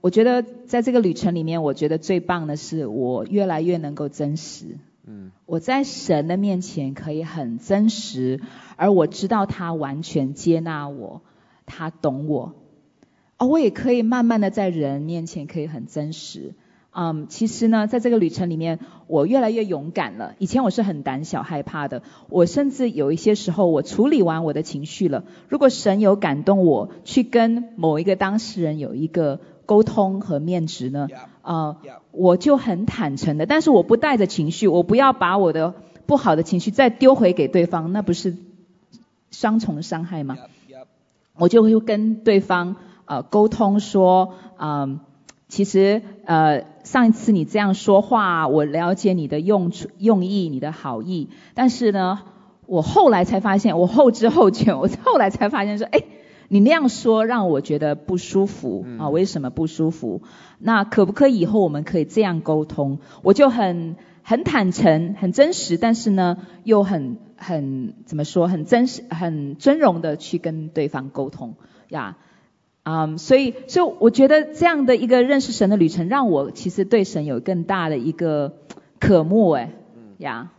[0.00, 4.78] 我觉得在这个旅程里面，我觉得最棒的是我越来越能够真实。
[5.04, 8.40] 嗯，我在神的面前可以很真实，
[8.76, 11.22] 而我知道他完全接纳我，
[11.66, 12.54] 他懂我。
[13.36, 16.54] 哦，我也可以慢慢的在人面前可以很真实。
[16.94, 20.34] 嗯，其实呢，在这个旅程里面，我越来越勇敢了。
[20.38, 25.24] 以前我是很胆小、害怕的，我甚至有一些时候，我处理完我的情绪了。
[25.48, 31.08] 如果神有感动我去跟某一个当事人有一个沟通和面值呢，
[31.40, 31.76] 呃
[32.10, 35.74] 我就很坦诚的，但是我不带着情绪，我不要把我的
[36.04, 38.36] 不好的情绪再丢回给对方，那不是
[39.30, 40.36] 双重的伤害吗.
[41.38, 42.76] 我就会跟对方
[43.06, 45.00] 呃沟通说，嗯，
[45.48, 52.20] 其实呃上一次你这样说话，我了解你的用处用意，你的好意，但是呢，
[52.66, 56.02] 我后来才发现，我后知后觉， 我后来才发现说，哎，
[56.48, 60.22] 你那样说让我觉得不舒服啊，为什么不舒服？
[60.58, 62.98] 那可不可以以后我们可以这样沟通？
[63.22, 71.54] 我就很很坦诚、很真实，但是呢，又很很怎么说，很真实、很尊荣的去跟对方沟通
[71.88, 72.16] 呀。
[72.84, 78.54] 嗯，所以，所以我觉得这样的一个认识神的旅程，让我其实对神有更大的一个
[78.98, 79.70] 渴慕，哎，
[80.18, 80.50] 呀。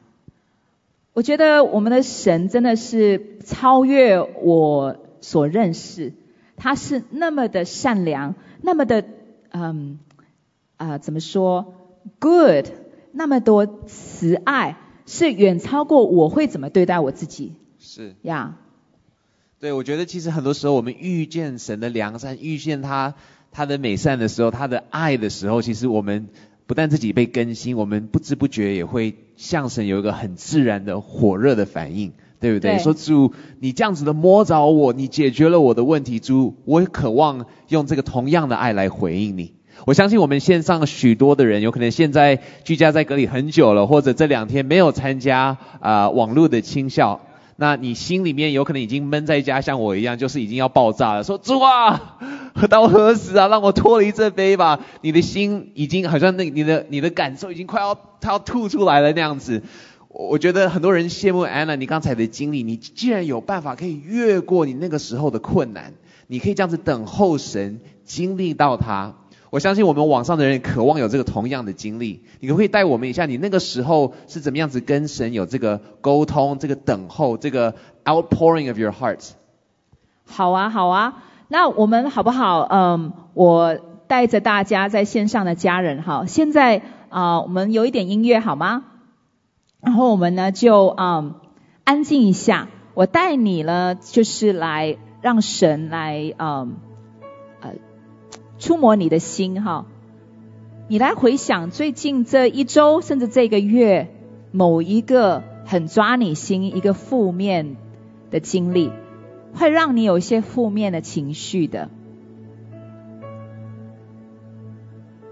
[1.14, 6.14] 我觉得我们的神真的是超越我所认识，
[6.56, 9.04] 他是那么的善良，那么的
[9.52, 10.00] 嗯
[10.78, 11.76] 啊、怎么说
[12.20, 12.66] good，
[13.12, 18.16] 那么多慈爱，是远超过我会怎么对待我自己是。
[18.24, 18.58] 呀。
[19.64, 23.14] 对，我觉得其实很多时候我们遇见神的良善，遇见他
[23.50, 26.28] 他的美善的时候，他的爱的时候，其实我们
[26.68, 32.74] 不但自己被更新，我们不知不觉也会向神有一个很自然的火热的反应，对不对？
[32.74, 39.54] 对说主，你这样子的摸着我，你解决了我的问题，主，我也渴望用这个同样的爱来回应你。
[39.86, 47.22] 我相信我们线上许多的人，有可能现在居家在隔离很久了，或者这两天没有参加啊、网络的清校，
[47.56, 51.24] 那你心里面有可能已经闷在家，像我一样，就是已经要爆炸了。
[51.24, 52.18] 说主啊，
[52.70, 53.48] 到何时啊？
[53.48, 54.80] 让我脱离这杯吧。
[55.02, 59.62] 你的心已经好像那你的你的感受已经快要它要吐出来了那样子。
[60.10, 65.94] 我觉得很多人羡慕安娜你刚才的经历，你既然有办法可以越过你那个时候的困难，
[66.28, 69.16] 你可以这样子等候神，经历到他。
[69.54, 79.30] 我相信我们网上的人渴望有这个同样的经历，你可不可以带我们一下，你那个时候是怎么样子跟神有这个沟通、这个等候、这个 outpouring of your heart？
[80.26, 82.62] 好啊，好啊，那我们好不好？
[82.62, 88.86] 嗯，我带着大家在线上的家人，哈，现在啊、我们有一点音乐好吗？
[89.82, 91.36] 然后我们呢就嗯
[91.84, 96.78] 安静一下，我带你呢就是来让神来嗯
[98.64, 99.88] 触摸你的心哈，
[100.88, 104.08] 你来回想最近这一周甚至这个月
[104.54, 107.76] 某一个很抓你心一个负面
[108.32, 108.90] 的经历。
[109.54, 111.90] 会让你有一些负面的情绪的。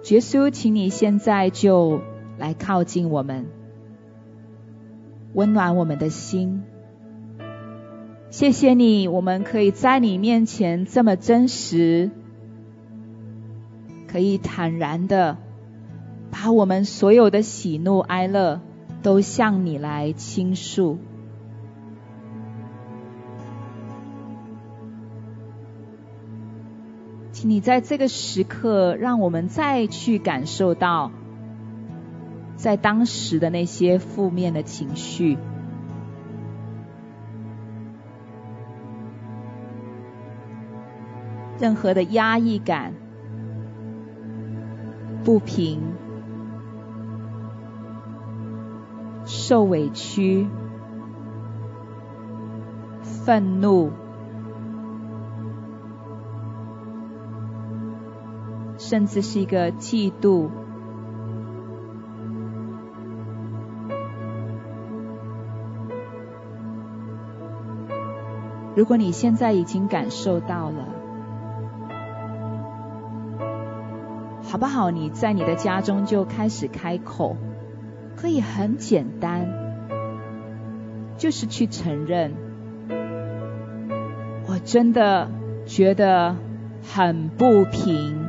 [0.10, 2.02] 耶稣，请你现在就
[2.38, 3.46] 来靠近我们，
[5.34, 6.64] 温暖我们的心。
[8.30, 12.12] 谢谢你，我们可以在你面前这么真实，
[14.12, 15.38] 可以坦然的
[16.30, 18.60] 把我们所有的喜怒哀乐
[19.02, 21.00] 都向你来倾诉。
[27.32, 31.12] 请你在这个时刻，让我们再去感受到，
[32.56, 35.38] 在当时的那些负面的情绪，
[41.60, 42.94] 任何的压抑感，
[45.24, 45.94] 不平、
[49.26, 50.48] 受委屈、
[53.04, 53.92] 愤怒，
[58.78, 60.50] 甚至是一个嫉妒。
[68.74, 71.01] 如果你现在已经感受到了，
[74.62, 74.92] 不好？
[74.92, 77.36] 你在你的家中就开始开口，
[78.16, 79.48] 可以很简单，
[81.18, 82.34] 就是去承认，
[84.48, 85.32] 我真的
[85.66, 86.36] 觉得
[86.84, 88.24] 很不平，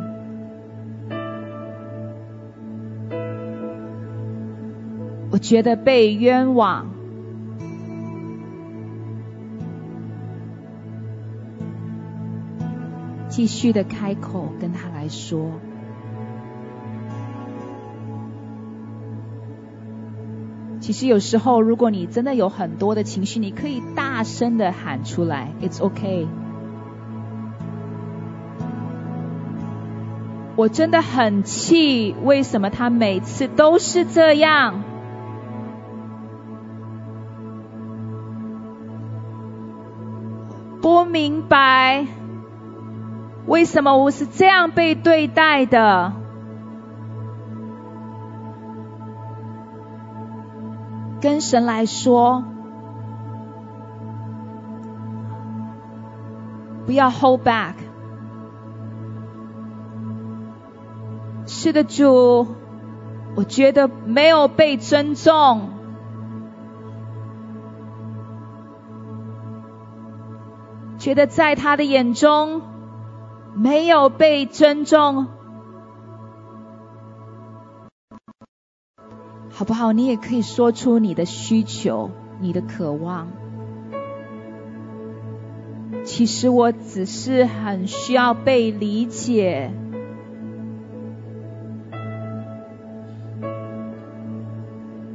[5.30, 6.86] 我觉得被冤枉。
[13.28, 15.50] 继续的开口跟他来说。
[20.82, 26.26] 其实有时候，如果你真的有很多的情绪，你可以大声的喊出来，It's OK。
[30.56, 34.82] 我真的很气，为什么他每次都是这样？
[40.80, 42.06] 不明白。
[43.46, 46.21] 为什么我是这样被对待的？
[51.22, 52.44] 跟神来说，
[56.84, 57.74] 不要 hold back。
[61.46, 62.48] 是的，主，
[63.36, 65.70] 我觉得没有被尊重，
[70.98, 72.62] 觉得在他的眼中。
[73.54, 75.26] 没有被尊重，
[79.62, 79.92] 好不好？
[79.92, 82.10] 你也可以说出你的需求，
[82.40, 83.28] 你的渴望。
[86.02, 89.70] 其实我只是很需要被理解，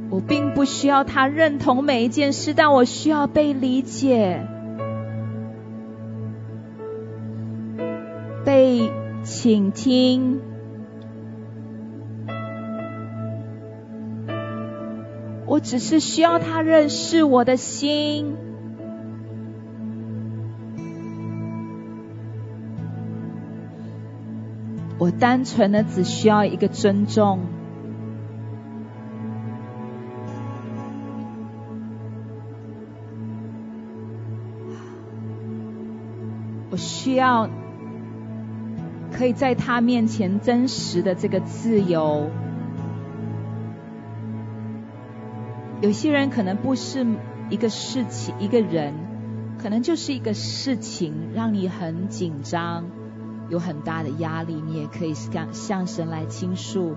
[0.08, 4.40] 我并不需要他认同每一件事，但我需要被理解。
[8.46, 8.90] 被
[9.22, 10.40] 倾听，
[15.58, 18.36] 我只是需要他认识我的心，
[24.98, 27.40] 我单纯的只需要一个尊重，
[36.70, 37.50] 我需要。
[39.10, 42.30] 可以在他面前真实的这个自由。
[45.80, 47.06] 有些人可能不是
[47.50, 48.94] 一个事情，一个人，
[49.62, 52.84] 可能就是一个事情，让你很紧张，
[53.48, 54.54] 有很大的压力。
[54.54, 56.96] 你也可以向向神来倾诉。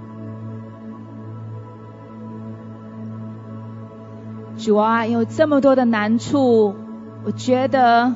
[4.57, 6.75] 主啊，有这么多的难处，
[7.23, 8.13] 我觉得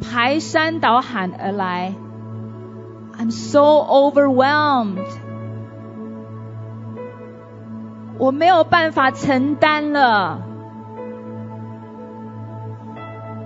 [0.00, 1.94] 排山倒海而来。
[3.18, 5.00] I'm so overwhelmed，
[8.18, 10.40] 我没有办法承担了，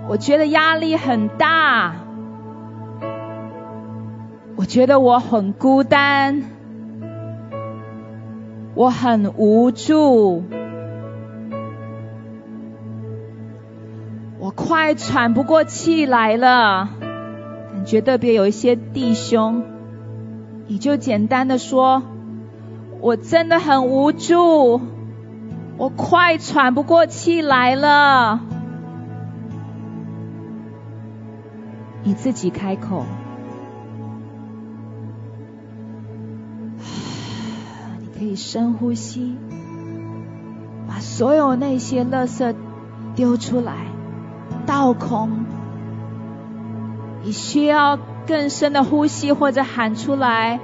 [0.07, 1.95] 我觉得压力很大，
[4.55, 6.43] 我觉得我很孤单，
[8.75, 10.43] 我很无助，
[14.39, 16.89] 我快喘不过气来了。
[17.73, 19.63] 感觉特别有一些弟兄，
[20.67, 22.03] 你就简单的说，
[23.01, 24.79] 我真的很无助，
[25.77, 28.39] 我快喘不过气来了。
[32.03, 33.05] 你自己开口，
[37.99, 39.35] 你可以深呼吸，
[40.87, 42.55] 把所有那些垃圾
[43.15, 43.87] 丢出来，
[44.67, 45.45] 倒空。
[47.23, 47.97] 你需要
[48.27, 50.59] 更深的呼吸或者喊出来，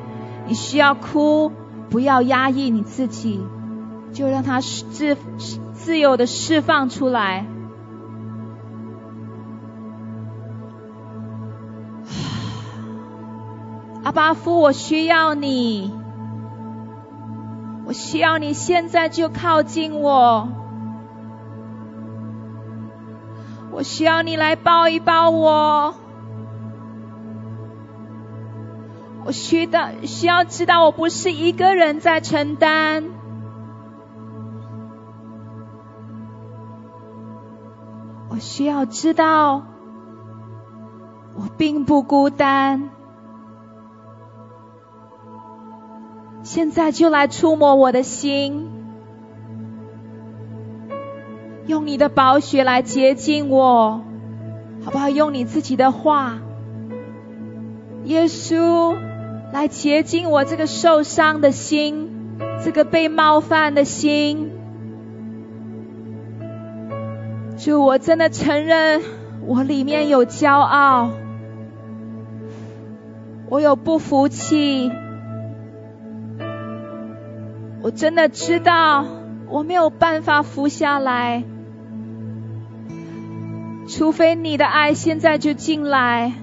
[0.47, 1.51] 你需要哭，
[1.89, 3.39] 不要压抑你自己，
[4.13, 5.17] 就让它自
[5.73, 7.45] 自由的释放出来。
[14.03, 15.93] 阿巴夫，我需要你，
[17.85, 20.49] 我需要你现在就靠近我，
[23.71, 25.93] 我需要你来抱一抱我。
[29.27, 33.03] 我需要需要知道，我不是一个人在承担。
[38.29, 39.63] 我需要知道，
[41.35, 42.89] 我并不孤单。
[46.43, 48.69] 现在就来触摸我的心，
[51.65, 54.01] 用你的宝血来洁净我，
[54.85, 55.09] 好不好？
[55.09, 56.37] 用你自己的话，
[58.05, 58.95] 耶稣
[59.51, 62.09] 来洁净我这个受伤的心，
[62.63, 64.51] 这个被冒犯的心。
[67.57, 69.01] 主，我真的承认，
[69.45, 71.09] 我里面有骄傲，
[73.49, 74.91] 我有不服气，
[77.81, 79.05] 我真的知道
[79.49, 81.43] 我没有办法服下来，
[83.87, 86.33] 除非你的爱现在就进来，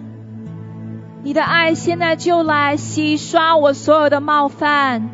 [1.25, 5.09] 你的爱现在就来洗刷我所有的冒犯，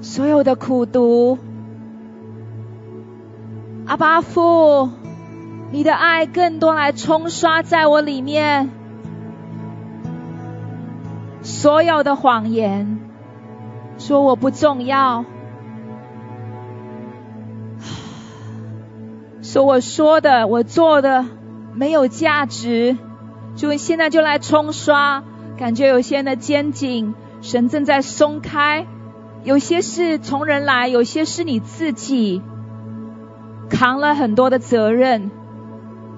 [0.00, 1.36] 所有的苦毒。
[3.84, 4.88] 阿巴父，
[5.72, 8.70] 你的爱更多来冲刷在我里面，
[11.42, 13.00] 所有的谎言，
[13.98, 15.24] 说我不重要，
[19.42, 21.26] 说我说的我做的
[21.74, 22.96] 没有价值，
[23.54, 25.22] 就现在就来冲刷，
[25.56, 28.86] 感觉有些人的肩颈神正在松开，
[29.44, 32.42] 有些是从人来，有些是你自己。
[33.68, 35.30] 扛了很多的责任，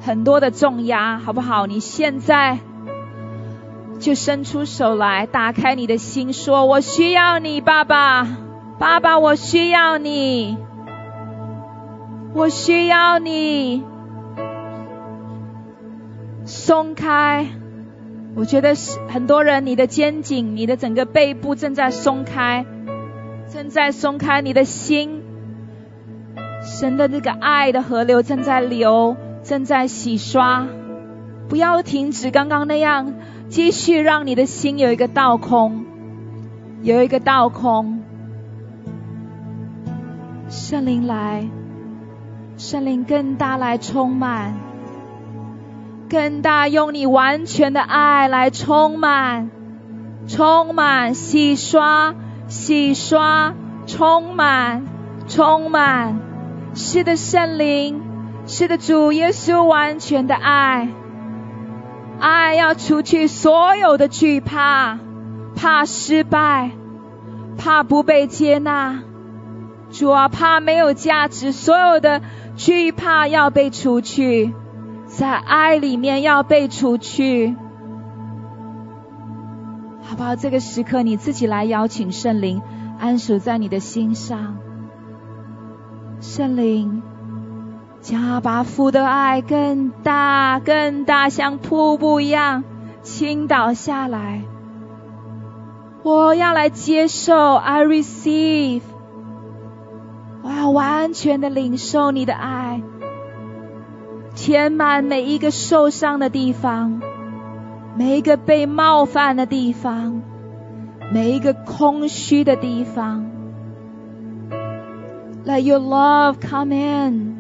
[0.01, 1.67] 很多的重压，好不好？
[1.67, 2.59] 你现在
[4.01, 8.27] 就伸出手来，打开你的心，说：“我需要你，爸爸，
[8.79, 10.59] 爸爸，我需要你，
[12.35, 13.85] 我需要你。”
[16.47, 17.47] 松开，
[18.35, 22.67] 我觉得是很多人，你的肩颈，你的整个背部正在松开，
[23.51, 25.23] 正在松开你的心。
[26.63, 30.67] 神的那个爱的河流正在流，正在洗刷，
[31.49, 33.15] 不要停止刚刚那样，
[33.49, 35.85] 继续让你的心有一个倒空，
[36.83, 38.03] 有一个倒空。
[40.49, 41.47] 圣灵来，
[42.57, 44.55] 圣灵更大来充满，
[46.15, 49.51] 更大用你完全的爱来充满，
[50.29, 52.15] 充满洗刷，
[52.47, 53.53] 洗刷，
[53.89, 54.85] 充满，
[55.27, 56.21] 充满。
[56.73, 58.01] 是的，圣灵，
[58.47, 60.89] 是的，主耶稣完全的爱，
[62.21, 65.01] 爱要除去所有的惧怕，
[65.57, 66.71] 怕失败，
[67.59, 69.01] 怕不被接纳，
[69.91, 72.23] 主啊，怕没有价值，所有的
[72.55, 74.55] 惧怕要被除去，
[75.17, 77.55] 在爱里面要被除去，
[80.03, 80.35] 好不好？
[80.35, 82.61] 这个时刻你自己来邀请圣灵
[82.99, 84.57] 安守在你的心上。
[86.21, 87.03] 圣灵，
[88.01, 92.65] 将阿巴父的爱更大、更大，像瀑布一样
[93.03, 94.43] 倾倒下来。
[96.03, 98.83] 我要来接受，I receive。
[100.43, 102.83] 我要完全的领受你的爱，
[104.35, 107.01] 填满每一个受伤的地方，
[107.97, 110.23] 每一个被冒犯的地方，
[111.13, 113.31] 每一个空虚的地方。
[115.47, 117.37] Let your love come in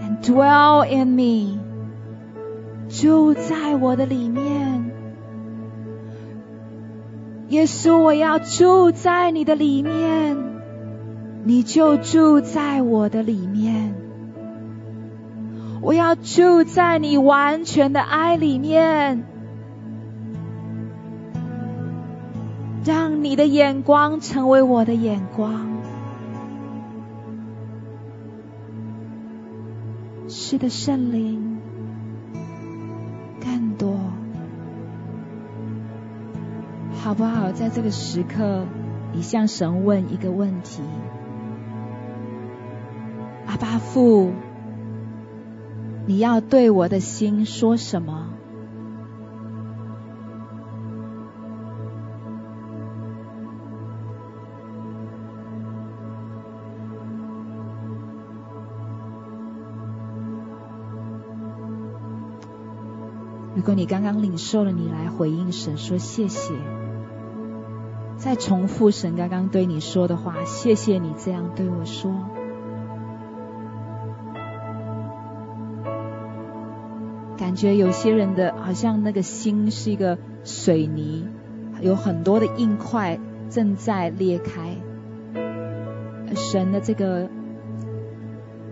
[0.00, 1.58] and dwell in me，
[2.88, 4.90] 住在我的里面。
[7.48, 10.36] 耶稣，我要住在你的里面，
[11.44, 14.07] 你就住在我的里面。
[15.80, 19.24] 我要住在你完全的爱里面，
[22.84, 25.66] 让你的眼光成为我的眼光。
[30.28, 31.58] 是的，圣灵
[33.40, 33.98] 更多，
[37.00, 37.50] 好不好？
[37.52, 38.66] 在这个时刻，
[39.14, 40.82] 你向神问一个问题：
[43.46, 44.32] 阿巴父，
[46.08, 48.28] 你要对我的心说什么？
[63.54, 66.54] 如果你刚刚领受了，你来回应神说谢谢，
[68.16, 72.14] 再重复神刚刚对你说的话，谢谢你这样对我说，
[77.58, 81.26] 觉得有些人的好像那个心是一个水泥，
[81.80, 83.18] 有很多的硬块
[83.50, 84.76] 正在裂开。
[86.36, 87.28] 神的这个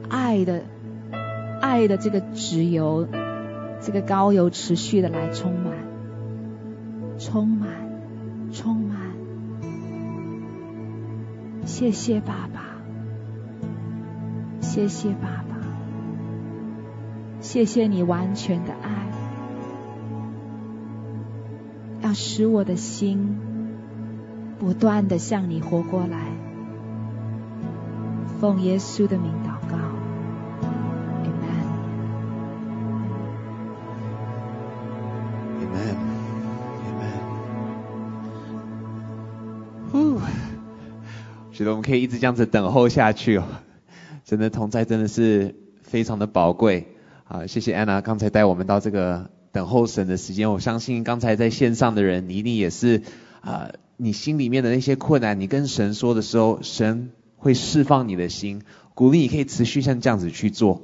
[0.08, 0.62] 爱的
[1.60, 3.08] 爱的这个脂油，
[3.80, 5.72] 这个高油持续的来充满，
[7.18, 7.70] 充满，
[8.52, 8.96] 充满。
[11.64, 12.76] 谢谢爸爸，
[14.60, 15.45] 谢谢爸爸，
[17.46, 19.06] 谢谢你完全的爱，
[22.02, 23.38] 要使我的心
[24.58, 26.26] 不断的向你活过来。
[28.40, 29.76] 奉耶稣的名祷告
[31.22, 31.66] ，Amen。
[35.62, 36.02] Amen，Amen。
[39.92, 40.20] 呼，
[41.52, 43.44] 觉得我们可以一直这样子等候下去哦，
[44.24, 46.88] 真的同在真的是非常的宝贵
[47.28, 47.46] 啊！
[47.46, 53.02] 谢谢安娜刚才带我们到这个等候神的时间，我相信刚才在线上的人，你一定也是
[53.40, 57.10] 啊，你心里面的那些困难，你跟神说的时候，神。
[57.38, 58.62] 会释放你的心，
[58.94, 60.82] 鼓励你可以持续像这样子去做。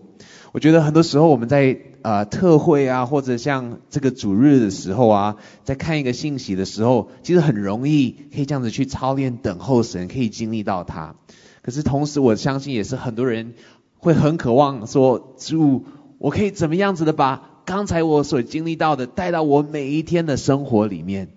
[0.52, 11.16] 我觉得很多时候我们在呃特会啊，或者像这个主日的时候啊，在看一个信息的时候，其实很容易可以这样子去操练等候神，可以经历到他。
[11.62, 13.54] 可是同时我相信也是很多人
[13.96, 15.86] 会很渴望说，主，
[16.22, 21.30] 我可以怎么样子的把刚才我所经历到的带到我每一天的生活里面？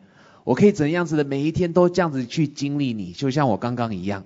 [0.44, 4.26] 我可以怎样子的每一天都这样子去经历你，就像我刚刚一样。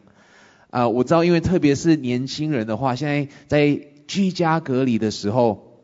[0.69, 5.79] 啊，我知道，因为特别是年轻人的话，现在在居家隔离的时候，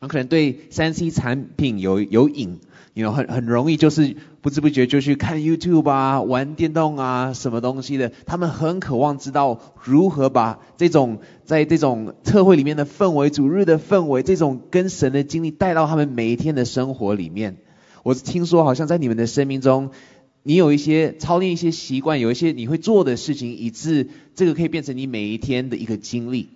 [0.00, 2.60] 很可能对三 C 产品有有瘾，
[3.02, 8.10] 有很很容易就是不知不觉就去看 YouTube 啊，玩电动啊，什么东西的。
[8.24, 17.58] 他们很渴望知道如何把这种在这种特会里面的氛围、主日的氛围，这种跟神的经历带到他们每一天的生活里面。
[18.02, 19.90] 我听说好像在你们的生命中。
[20.42, 26.50] 你有一些操练一些习惯，有一些你会做的事情，以致这个可以变成你每一天的一个经历。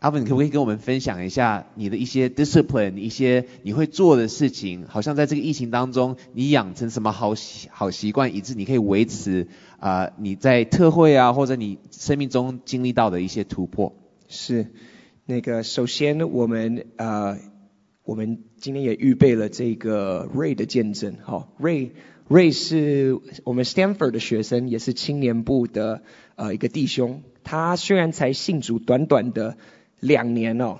[0.00, 4.86] 阿文，你可不可以跟我们分享一下你的一些 discipline，一些你会做的事情？
[4.86, 7.34] 好像在这个疫情当中，你养成什么好
[7.70, 9.48] 好习惯，以致你可以维持
[9.80, 13.92] 啊你在特会啊或者你生命中经历到的一些突破？
[14.28, 14.68] 是，
[15.26, 17.38] 那个首先我们呃
[18.04, 21.90] 我们今天也预备了这个 Ray 的见证，好 Ray。
[22.28, 26.02] Ray 是我们 Stanford 的学生，也是青年部的
[26.36, 27.22] 呃一个弟兄。
[27.42, 29.56] 他虽然才信主短短的
[30.00, 30.78] 两年哦，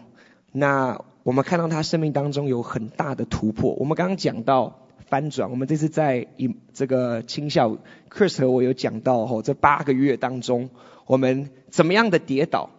[0.53, 3.75] 那我们看到他生命当中有很大的突破。
[3.75, 7.77] 我们刚刚讲到翻转，我们这次在一这个青校
[8.11, 10.71] ，Chris 和我有讲到吼，这八个月当中
[11.07, 12.71] 我们怎么样的跌倒，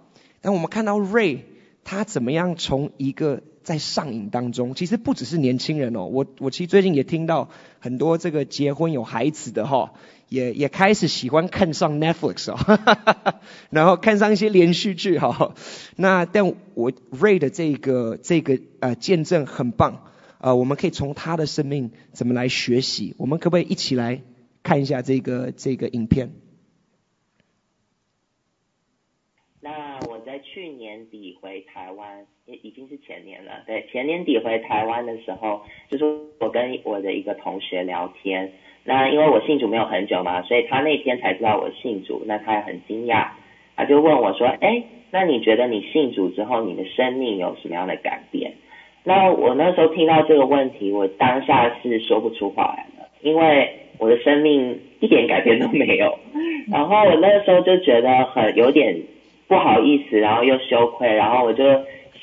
[0.42, 1.40] 但我们看到 Ray
[1.84, 9.94] 他怎么样从一个在上瘾当中，其实不只是年轻人哦，我我其实最近也听到很多这个结婚有孩子的哈，
[10.30, 12.58] 也也开始喜欢看上 Netflix 哦，
[13.72, 15.56] 然后看上一些连续剧哈。
[15.98, 20.06] 那但我 Ray 的这个这个呃见证很棒
[20.38, 24.22] 啊，我们可以从他的生命怎么来学习，我们可不可以一起来
[24.64, 26.30] 看一下这个这个影片？
[29.62, 33.64] 那我在去年底回台湾，也已经是前年了。
[33.68, 36.06] 对，前年底回台湾的时候，就是
[36.40, 38.54] 我跟我的一个同学聊天。
[38.90, 43.28] 那因为我信主没有很久嘛，所以他那天才知道我信主，那他也很惊讶，
[43.76, 44.82] 他就问我说：“哎，
[45.12, 48.54] 那你觉得你信主之后，你的生命有什么样的改变？”
[49.06, 53.70] 那我那时候听到这个问题，我当下是说不出话来的，因为
[54.00, 56.18] 我的生命一点改变都没有。
[56.74, 58.98] 然后我那个时候就觉得很有点。
[59.48, 61.64] 不好意思，然后又羞愧，然后我就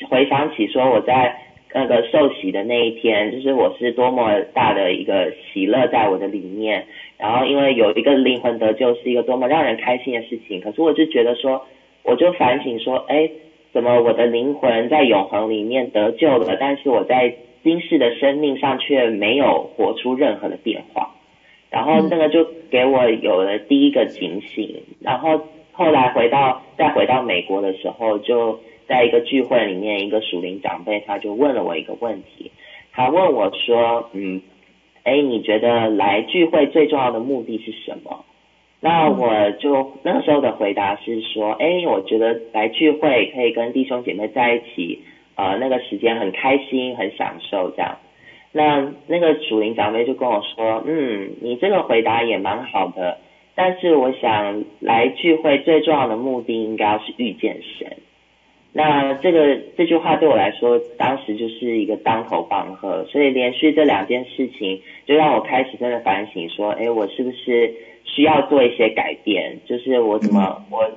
[0.08, 1.34] 回想起说我在
[1.72, 6.86] 那个受洗的那一天，就是我是多么大的一个喜乐在我的里面，
[7.18, 11.66] 然后因为有一个灵魂得救是一个多么让人开心的事情，可是我就觉得说，
[12.02, 13.30] 我就反省说，哎，
[13.72, 21.14] 怎么我的灵魂在永恒里面得救了，但是我在今世的生命上却没有活出任何的变化，
[21.70, 25.40] 然后那个就给我有了第一个警醒，然后。
[25.78, 28.58] 后来回到再回到美国的时候，就
[28.88, 32.50] 在一个聚会里面，一个属灵长辈他就问了我一个问题，
[32.92, 34.40] 他问我说，嗯，
[35.04, 38.24] 哎，你觉得来聚会最重要的目的是什么？
[38.80, 45.00] 那我就那个时候的回答是说，哎，我觉得来聚会可以跟弟兄姐妹在一起，
[45.34, 47.96] 呃，那个时间很开心，很享受这样。
[48.52, 53.18] 那那个属灵长辈就跟我说，嗯，你这个回答也蛮好的。
[53.54, 57.96] 但是我想来聚会最重要的目的应该是遇见神。
[58.76, 67.74] 那这个这句话对我来说，当时就是一个当头棒喝，所以连续这两件事情，就让我开始真的反省，说，哎，我是不是
[68.04, 69.58] 需要做一些改变？
[69.64, 70.90] 就是我怎么我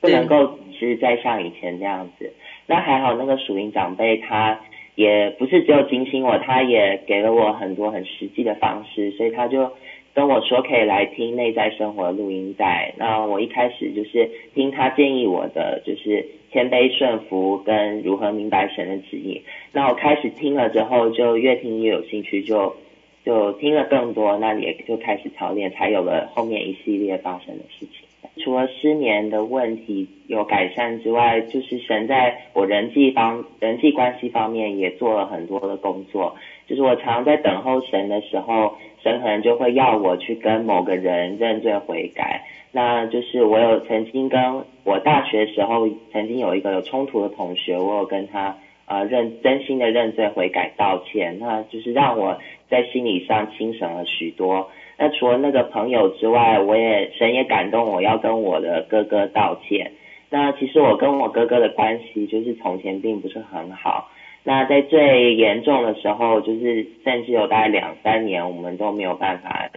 [0.00, 0.46] 不能够
[0.78, 2.32] 只是再像以前那样子？
[2.66, 4.60] 那还好，那个属灵长辈他
[4.94, 9.72] 也不是只有警醒我，他也给了我很多很实际的方式，所以他就。
[10.14, 19.42] 跟我说可以来听内在生活录音带，那我一开始就是听他建议我的，就是谦卑顺服跟如何明白神的旨意。
[19.72, 22.76] 那我开始听了之后，就越听越有兴趣，就
[23.24, 28.06] 就听了更多，那也就开始操练，才有了后面一系列发生的事情。
[28.42, 36.36] 除了失眠的问题有改善之外，就是神在我人际方人际关系方面也做了很多的工作。
[36.66, 42.42] 就是我常在等候神的时候，神可能就会要我去跟某个人认罪悔改。
[42.72, 52.38] 那就是我有曾经跟我大学时候曾经有一个有冲突的同学，我有跟他呃认真心的认罪悔改道歉，那就是让我
[52.68, 54.70] 在心理上轻省了许多。
[54.98, 59.92] 那除了那个朋友之外，我也神也感动我要跟我的哥哥道歉。
[60.30, 64.08] 那其实我跟我哥哥的关系就是从前并不是很好。
[64.46, 69.70] 那在最严重的时候，就是甚至有大概两三年，我们都没有办法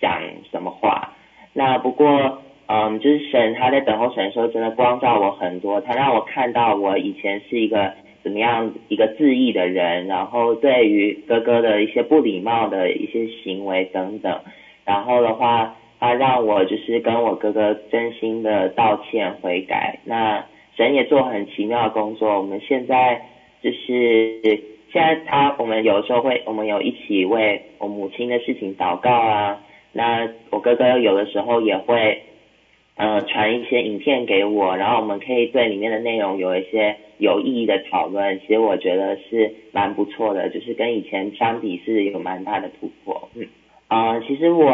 [0.00, 0.18] 讲
[0.50, 1.12] 什么话。
[1.52, 5.78] 那不过，嗯，就是神他在等候神的时候，真的光照我很多。
[5.82, 14.40] 他让我看到我以前是一个怎么样一个自义的人，然后对于哥哥的一些不礼貌的一些行为等等。
[14.86, 19.98] 然后的话，他让我就是跟我哥哥真心的道歉悔改。
[20.04, 20.46] 那
[20.78, 22.38] 神也做很奇妙的工作。
[22.38, 23.20] 我们现在。
[23.64, 24.42] 就是
[24.92, 29.64] 现在，他我们有时候会，我们有一起为我母亲的事情祷告啊。
[29.94, 32.24] 那我哥哥有的时候也会，
[32.96, 38.38] 呃，传一些影片给我，然后我们可以对里面的内容有一些有意义的讨论。
[38.40, 43.30] 其实我觉得是蛮不错的，就是跟以前相比是有蛮大的突破。
[43.34, 43.46] 嗯，
[43.88, 44.68] 啊，其实我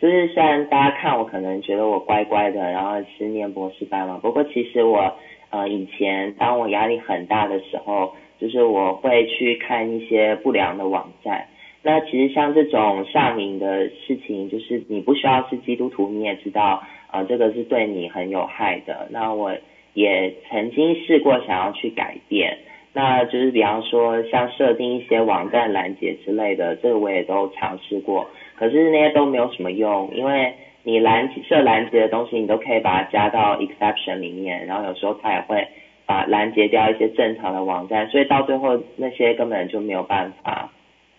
[0.00, 5.12] 就是虽然大家看我可能觉得我乖乖的，然后是念博士班嘛，不过其实我
[5.50, 8.14] 呃以前当我压力很大的时候。
[8.42, 11.46] 就是我会去看一些不良的网站，
[11.80, 19.06] 那其实像这种上瘾的事情，就是你不需要是基督徒，你也知道，啊，这个是对你很有害的。
[19.12, 19.52] 那我
[19.94, 22.58] 也曾经试过想要去改变，
[22.92, 28.26] 那就是比方说像设定一些网站拦截之类的，这个我也都尝试过，
[28.56, 35.64] 可是那些都没有什么用，因为你拦设拦截的东西，你都可以把它加到 exception 里面，然后有时候它也会。
[36.12, 40.70] 把拦截掉一些正常的网站，所以到最后那些根本就没有办法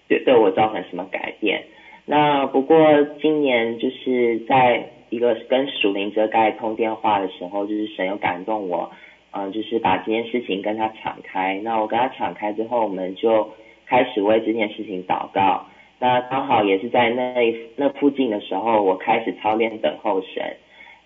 [0.07, 1.63] 对对我造成什么改变。
[2.05, 2.77] 那不过
[3.19, 8.91] 今年就是在一个跟属灵遮盖通电话的时候，就是神有感动我，
[9.31, 11.59] 嗯，就是把这件事情跟他敞开。
[11.63, 13.49] 那我跟他敞开之后，我们就
[13.87, 15.65] 开始为这件事情祷告。
[15.97, 17.33] 那刚好也是在那
[17.77, 20.57] 那附近的时候，我开始操练等候神。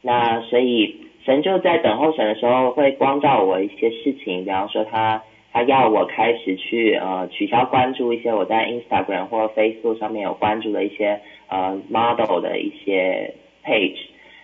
[0.01, 1.07] 那所以。
[1.28, 5.21] 神就在等候神的时候会光照我一些事情，比方说他
[5.51, 11.19] 他要我开始去呃取消关注一些我在 Instagram 或 Facebook 上面有关注的一些
[11.49, 13.34] 呃 model 的一些
[13.65, 13.97] page，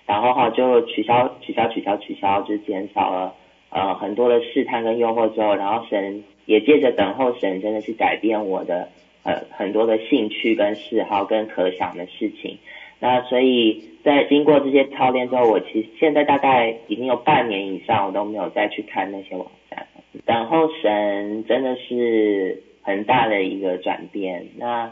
[0.05, 3.33] 然后哈就取消取消取消取消，就减少了
[3.69, 8.89] 呃很多的试探跟诱惑之后，然后神也借着等候神真的是改变我的
[9.23, 12.57] 呃很多的兴趣跟嗜好跟可想的事情。
[13.05, 19.85] 那所以，在经过这些操练之后，我其实现在大概已经有半年以上，我都没有再去看那些网站。
[20.25, 24.47] 等候神真的是很大的一个转变。
[24.55, 24.89] 那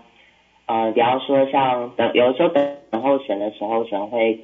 [0.66, 4.38] 呃，比方说像等有时候等候神的时候，神会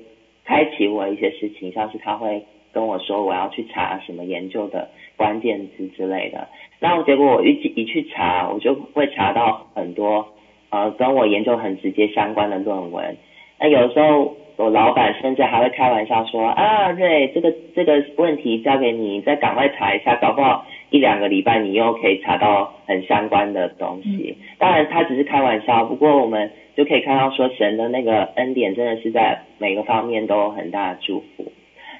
[0.45, 4.87] 开启我一些事情，像是他会跟我说我要去查什么研究的
[5.17, 6.47] 关键词之类的。
[6.79, 10.25] 那结果我一一去查，我就会查到很多
[10.69, 13.17] 呃跟我研究很直接相关的论文。
[13.59, 24.37] 那有时候，我老板甚至还会开玩笑说啊，瑞，这个这个问题交给你，再赶快查一下，搞不好一两个礼拜你又可以查到很相关的东西。
[24.57, 31.51] 当然他只是开玩笑，不过我们就可以看到说神的那个恩典真的是在每个方面都有很大的祝福。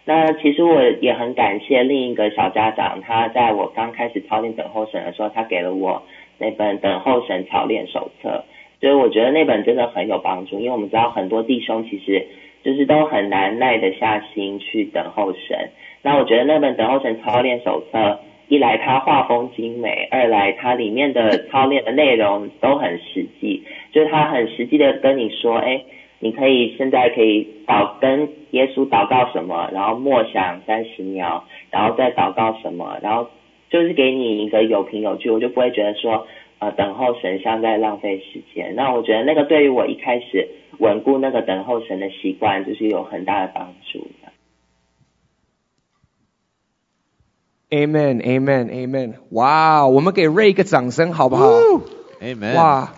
[0.06, 6.02] 那其实我也很感谢另一个小家长，他在我刚开始操练等候神的时候，他给了我
[6.38, 8.46] 那本等候神操练手册。
[8.80, 12.28] 所以我觉得那本真的很有帮助，因为我们知道很多弟兄其实
[12.64, 15.70] 就是都很难耐得下心去等候神。
[16.04, 25.82] 那我觉得那本等候神操练手册，一来它画风精美，二来它里面的操练的内容都很实际，就是它很实际的跟你说，哎，
[26.20, 33.28] 你可以现在可以祷跟耶稣祷告什么，然后默想三十秒，然后再祷告什么，然后
[33.70, 36.26] 就是给你一个有凭有据，我就不会觉得说
[36.60, 38.76] 呃等候神像在浪费时间。
[38.76, 40.50] 那我觉得那个对于我一开始
[40.80, 44.08] 稳固那个等候神的习惯，就是有很大的帮助。
[47.70, 49.16] Amen, Amen, Amen！
[49.32, 51.50] 哇，我们给瑞一个掌声好不好
[52.22, 52.56] ？Amen！
[52.56, 52.94] 哇，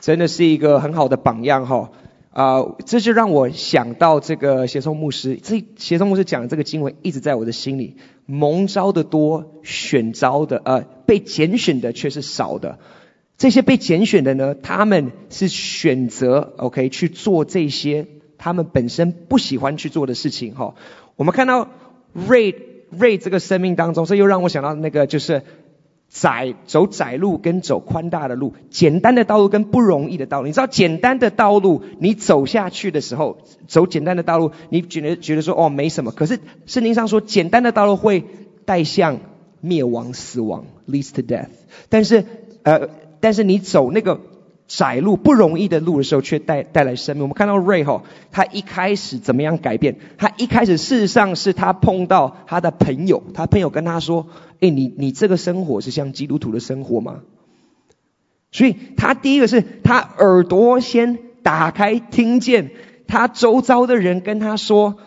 [0.00, 1.92] 真的是一个很好的榜样哈。
[2.32, 7.96] 啊，这就让我想到这个协同牧师，这协同牧师讲的这个经文一直在我的心里。
[8.26, 12.80] 蒙招的多，选招的呃被拣选的却是少的。
[13.38, 20.74] 这些被拣选的呢，他们是选择 OK 去做这些他们本身不喜欢去做的事情哈。
[21.16, 21.70] 我们看到
[22.12, 22.66] 瑞。
[22.90, 25.42] 瑞这个生命当中，这又让我想到那个就是
[26.08, 30.46] 窄走窄路跟走宽大的路，简单的道路跟不容易的道路。
[30.46, 36.10] 你知道简单的道路，你走下去的时候，走简单的道路，你觉得觉得说哦没什么。
[36.12, 38.24] 可是圣经上说，简单的道路会
[38.64, 39.20] 带向
[39.60, 41.50] 灭亡、死亡，leads to death。
[41.90, 42.24] 但是
[42.62, 42.88] 呃，
[43.20, 44.20] 但是你走那个。
[44.70, 47.22] 窄路不容易的路的时候，却带带来生命。
[47.22, 49.96] 我们看到瑞吼，他一开始怎么样改变？
[50.18, 54.26] 他一开始事实上是他碰到他的朋友，他朋友跟他说
[54.60, 57.20] ：“哎，你你这个生活是像基督徒的生活吗？”
[58.52, 62.72] 所以他第一个是他耳朵先打开，听见
[63.06, 64.98] 他周遭的人跟他说：“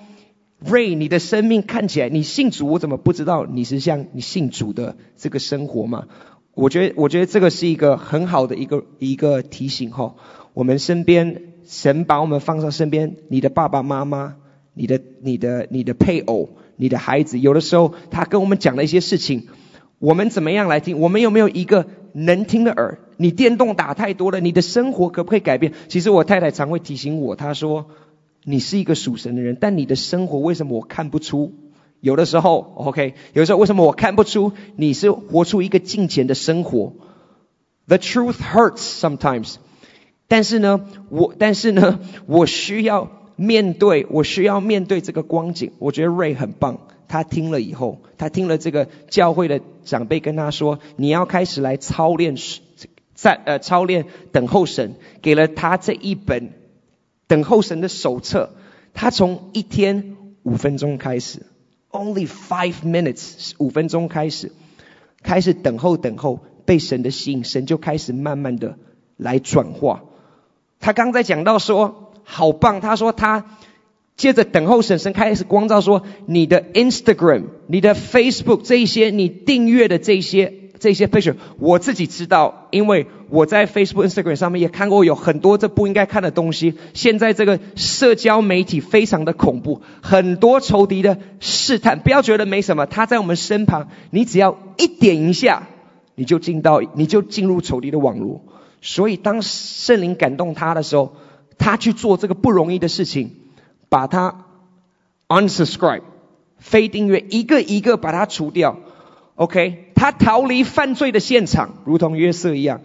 [0.57, 6.05] 瑞，你的生命看起来，你信主，我怎么不知道你是像你信主的这个生活吗？”
[6.53, 10.15] 我觉得，我觉得这个是一个很好的一个一个提醒哈。
[10.53, 14.35] 我们身边，神把我们放在身边，你的爸爸妈妈，
[14.73, 19.47] 你的、你的、你的配偶，你的孩子，有的时候他跟我们讲了一些事情，
[19.97, 20.99] 我们怎么样来听？
[20.99, 22.99] 我们有没有一个能听的耳？
[23.15, 25.71] 你电动打太多了，你的生活可不可以改变？
[25.87, 27.85] 其实我太太常会提醒我，她说
[28.43, 31.53] ：“你是一个属神的人，但你的生活为什么我看不出？”
[32.01, 36.93] 有的时候，OK，有的时候为什么我看不出你是活出一个金钱的生活
[37.87, 39.55] ？The truth hurts sometimes。
[40.27, 45.73] 但是呢，我但是呢，我需要面对，我需要面对这个光景。
[45.77, 52.35] 我觉得 Ray 很棒，他听了以后，他听了这个教会的长辈跟他说，你要开始来操练，
[53.13, 56.53] 在呃操练等候神，给了他这一本
[57.27, 58.51] 等候神的手册。
[58.93, 61.45] 他从一天五分钟开始。
[61.91, 64.51] Only five minutes，五分钟开始，
[65.23, 68.77] 开始等候等候，被神的吸引，神就开始慢慢的
[69.17, 70.03] 来转化。
[70.79, 73.57] 他刚才讲到说，好棒，他说他
[74.15, 80.60] 接着等候神，神开始光照说，你的 Instagram、你的 Facebook 这一些，你订阅的这些。
[80.81, 86.73] 这些 picture 我自己知道，因为我在 Facebook、Instagram 上面也看过有很多这不应该看的东西。
[86.95, 95.67] 现在这个社交媒体非常的恐怖，很多仇敌的试探，不要觉得没什么，他在我们身旁，你只要一点一下，
[96.15, 98.41] 你就进到，你就进入仇敌的网络。
[98.81, 101.15] 所以当圣灵感动他的时候，
[101.59, 103.35] 他去做这个不容易的事情，
[103.87, 104.45] 把他
[105.27, 106.01] unsubscribe
[106.57, 108.79] 非订阅一个一个把它除掉。
[109.35, 112.81] OK，他逃离犯罪的现场，如同约瑟一样。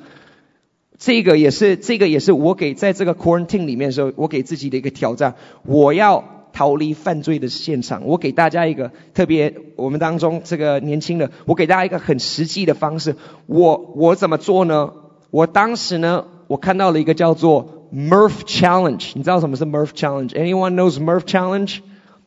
[0.99, 5.35] 这个也是，这个也是我给在这个 quarantine 里面的时候，我给自己的一个挑战。
[5.63, 8.05] 我要逃离犯罪的现场。
[8.05, 13.17] 我给大家一个特别，我们当中这个年轻的，我给大家一个很实际的方式。
[13.47, 14.93] 我我怎么做呢？
[15.31, 19.13] 我当时呢，我看到了一个叫做 Murph Challenge。
[19.15, 21.79] 你知道什么是 Murph Challenge？Anyone knows Murph Challenge？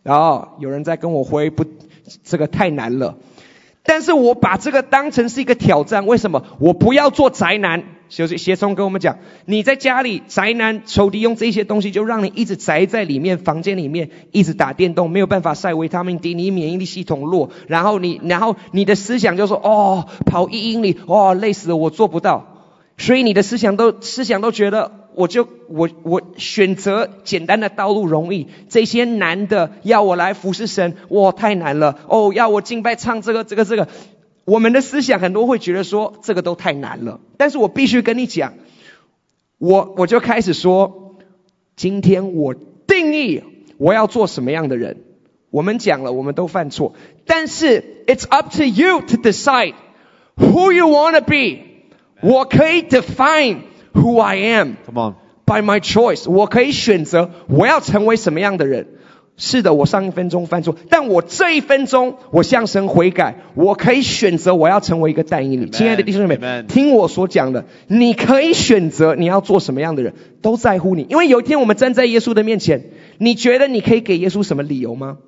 [0.01, 1.63] 然后有人在跟我回不，
[2.23, 3.19] 这个太难了。
[3.83, 6.43] 但是我把这个当成是一个挑战，为什么？
[6.59, 7.83] 我不要做宅男。
[8.09, 22.47] 就是协松跟我们讲，你在家里宅男，仇敌用这些东西就让你一直宅在里面，房间里面一直打电动，没有办法晒维他命 D，你免疫力系统弱，然后你，然后你的思想就说，哦，跑一英里，哦，累死了，我做不到。
[22.97, 31.99] 所以你的思想都思想都觉得，我就我我选择简单的道路容易，这些难的要我来服侍神，哇太难了。
[32.07, 33.89] 哦，要我敬拜唱这个这个这个，
[34.45, 38.53] 我们的思想很多会觉得说这个都太难了，但是我必须跟你讲，
[39.57, 41.17] 我我就开始说，
[41.75, 42.53] 今天我
[42.87, 43.43] 定义
[43.77, 45.01] 我要做什么样的人，
[45.51, 46.93] 我们讲了我们都犯错，
[47.25, 49.73] 但是 it's up to you to decide
[50.37, 51.67] who you wanna be。
[52.21, 53.57] 我可以 define
[53.99, 56.29] who I am Come on by my choice。
[56.29, 58.87] 我可以选择我要成为什么样的人。
[59.41, 63.37] 是的，我上一分钟犯错，但我这一分钟我向神悔改。
[63.55, 65.71] 我可以选择我要成为一个代言人。
[65.71, 71.07] 亲爱的弟兄姊妹，听我所讲的，你可以选择你要做什么样的人，都在乎你。
[71.09, 75.19] 因为有一天我们站在耶稣的面前，你觉得你可以给耶稣什么理由吗？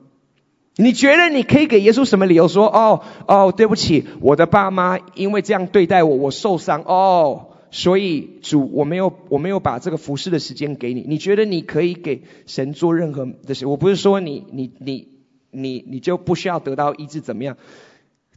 [0.76, 11.06] 你觉得你可以给耶稣什么理由说，哦哦，对不起，我的爸妈因为这样对待我，我受伤，哦，所以主我没有我没有把这个服侍的时间给你。
[11.08, 13.66] 你觉得你可以给神做任何的事？
[13.66, 15.08] 我不是说你你你
[15.52, 17.58] 你你就不需要得到医治怎么样？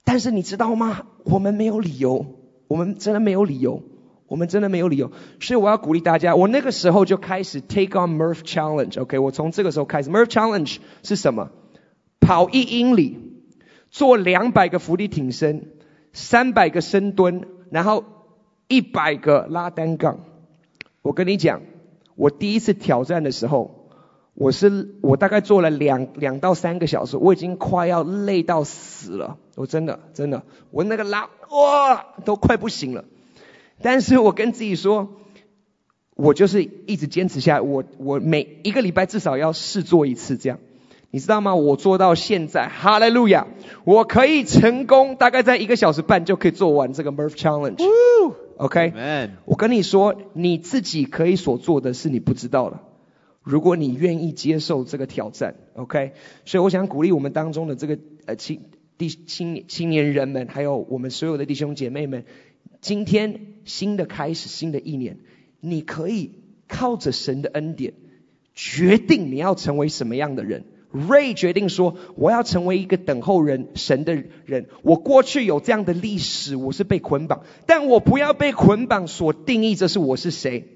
[0.04, 1.06] 但是你知道吗？
[1.24, 2.26] 我们没有理由，
[2.68, 3.82] 我们真的没有理由，
[4.28, 5.10] 我们真的没有理由。
[5.40, 9.00] 所以我要鼓励大家，我那个时候就开始 take on Murph Challenge。
[9.00, 11.50] OK，我从这个时候开始，Murph Challenge 是什么？
[12.20, 13.18] 跑一英里，
[13.90, 15.72] 做两百个伏地挺身，
[16.12, 18.04] 三百个深蹲，然后
[18.68, 20.20] 一百个拉单杠。
[21.02, 21.62] 我跟你讲，
[22.16, 23.88] 我第一次挑战的时候，
[24.34, 29.36] 我是我大概做了两两到三个小时，我已经快要累到死了。
[29.54, 33.04] 我真的真的，我那个拉哇都快不行了。
[33.82, 35.10] 但是我跟自己说，
[36.14, 37.60] 我就是一直坚持下来。
[37.60, 40.58] 我我每一个礼拜至少要试做一次这样。
[41.14, 41.54] 你知道吗？
[41.54, 43.46] 我做到现在，哈利路亚！
[43.84, 47.80] 我可以成功，大概在一个小时半就可以做完这个 Murph Challenge。
[48.56, 52.80] OK，我跟你说，你自己可以所做的是你不知道的。
[53.44, 56.14] 如果你愿意接受这个挑战，OK，
[56.46, 57.96] 所以我想鼓励我们当中的这个
[58.26, 58.62] 呃青
[58.98, 62.24] 弟青青年人们，还有我们所有的弟兄姐妹们，
[62.80, 65.18] 今天新的开始，新的一年，
[65.60, 66.32] 你可以
[66.66, 67.94] 靠着神的恩典，
[68.52, 70.64] 决定你要成为什么样的人。
[70.94, 74.14] Ray 决定说：“我要成为一个等候人神的
[74.44, 74.66] 人。
[74.82, 80.68] 我过去有这样的历史，我是被捆绑，但我不要被捆绑所定义，这是我是谁。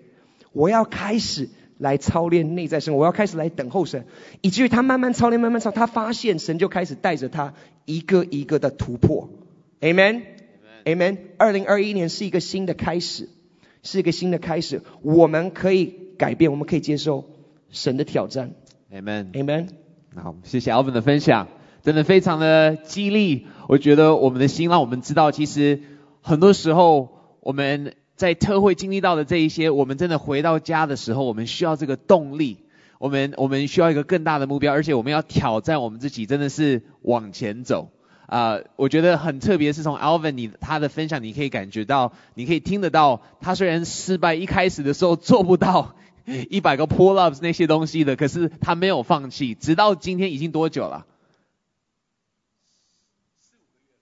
[0.53, 1.49] 我要开始
[1.79, 4.07] 来操练内在生活，我要开始来等候神，
[4.41, 7.55] 以至于他慢慢操练，慢慢操，他发现神就开始带着他
[7.85, 9.31] 一个一个的突破。
[9.81, 11.19] Amen，Amen。
[11.37, 13.29] 二零二一年是一个新的开始，
[13.85, 14.83] 是一个新的开始。
[15.03, 17.31] 我们可以改变，我们可以接受
[17.71, 18.51] 神的挑战。
[18.93, 19.69] Amen，Amen。”
[20.17, 21.49] 好，谢谢 Alvin 的分享，
[21.83, 23.47] 真的非常的激励。
[23.69, 25.81] 我觉得我们的心让我们知道，其实
[26.23, 32.59] 很多时候我们在特会经历到的这一些，我们真的回到家的时候，我们需要这个动力，
[32.99, 37.91] 我们我们需要一个更大的目标，而且我们要挑战我们自己，真的是往前走。
[38.27, 45.95] 啊，我觉得很特别，是从 Alvin 你他的分享，你可以感觉到，你可以听得到，他虽然失败，一开始的时候做不到。
[46.51, 51.07] 一百个 pull ups 那些东西的，可是他没有放弃，直到今天已经多久了？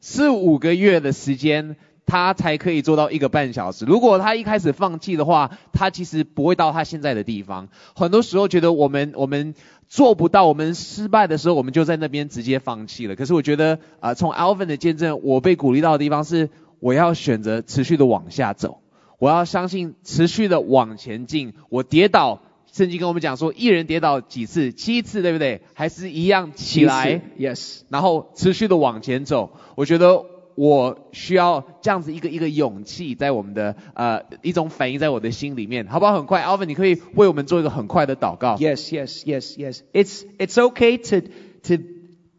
[0.00, 3.84] 四五个月的时间，他才可以做到一个半小时。
[3.84, 7.68] 如果他一开始放弃的话，他其实不会到他现在的地方。
[7.94, 9.54] 很多时候觉得我们我们
[9.88, 13.16] 做不到，我们失败的时候，我们就在那边直接放弃了。
[13.16, 18.80] 可是我觉得啊，从 Alvin 的见证，我被鼓励到的地方是，我要选择持续的往下走。
[19.18, 21.54] 我要相信，持续的往前进。
[21.70, 25.62] 我跌倒，圣经跟我们讲说，一人跌倒几次，七次，对不对？
[25.72, 27.80] 还是一样起来，yes。
[27.88, 29.52] 然后持续的往前走。
[29.74, 36.14] 我觉得我需要这样子一个一个勇气，在我们的呃一种反应在我的心里面，好不好？
[36.14, 38.56] 很快，Alvin，你可以为我们做一个很快的祷告。
[38.56, 39.80] Yes, yes, yes, yes.
[39.92, 41.28] It's it's okay to
[41.62, 41.82] to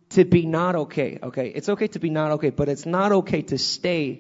[0.09, 1.19] to be not okay.
[1.19, 4.19] Okay, it's okay to be not okay, but it's not okay to stay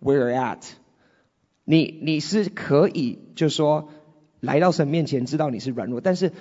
[0.00, 0.64] where you're at.
[1.64, 3.88] 你你是可以，就说
[4.40, 6.32] 来到神面前，知道你是软弱，但是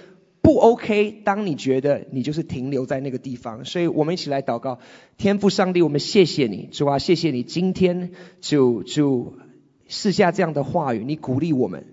[0.42, 1.12] 不 OK。
[1.24, 4.80] 当你觉得你就是停留在那个地方，所以我们一起来祷告，
[5.18, 9.34] 天父上帝，我们谢谢你，主啊，谢谢你今天就就
[9.88, 11.86] 试下这样的话语，你鼓励我们。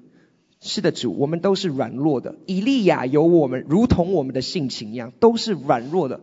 [0.61, 2.35] 是的，主，我们都是软弱的。
[2.47, 6.20] 以利亚有我们，如同我们的性情一样，都是软弱的，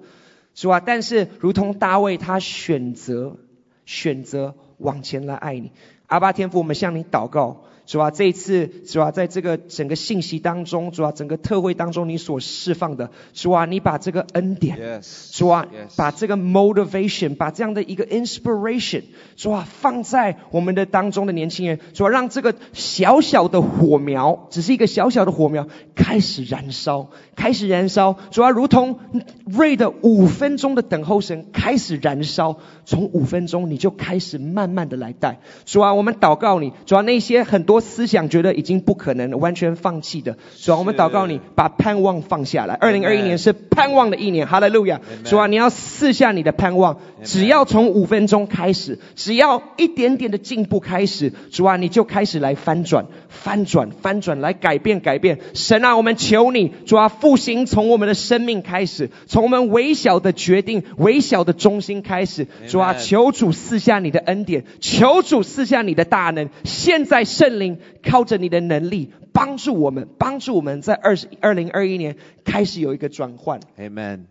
[0.54, 0.82] 主啊。
[0.82, 3.38] 但是如同大卫，他选择
[3.86, 5.72] 选择往前来爱你。
[6.08, 7.64] 阿巴天父，我们向你祷告。
[7.86, 19.04] 主啊，这一次主啊，在这个整个信息当中，主啊，整个特会当中，你所释放的，主啊，你把这个恩典，主啊，把这个 motivation，把这样的一个 inspiration，
[19.36, 29.00] 主啊，放在我们的当中的年轻人，主啊，让这个小小的火苗，只是一个小小的火苗，开始燃烧，开始燃烧，主啊，如同
[29.46, 37.75] 瑞的五分钟的等候神开始燃烧，从五分钟你就开始慢慢的来带，主啊，我们祷告你，主啊，那些很多。
[37.80, 42.76] 思想觉得已经不可能完全放弃的，主啊，我们祷告你把盼望放下来。
[42.76, 45.02] 二零二一年是盼望的一年，哈利路亚！
[45.24, 55.40] 主啊，你要试下你的盼望，只要从五分钟开始，只要一点点的进步开始，主啊，你就开始来翻转、翻转、翻转，来改变、改变。
[55.54, 62.48] 神啊，我们求你，主啊，复兴从我们的生命开始，从我们微小的决定、微小的中心开始。
[62.68, 66.50] 主啊，求主赐下你的恩典，求主赐下你的大能。
[66.64, 67.65] 现在圣灵。
[68.04, 73.60] 靠着你的能力帮助我们，帮助我们在二十二零二一年开始有一个转换。
[73.78, 74.26] Amen。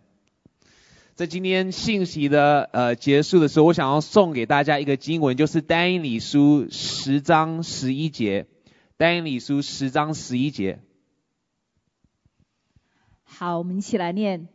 [1.15, 8.47] 在今天信息的呃结束的时候，我想要送给大家一个经文，就是但以理书十章十一节。
[8.97, 10.79] 但以理书十章十一节。
[13.23, 14.49] 好，我们一起来念。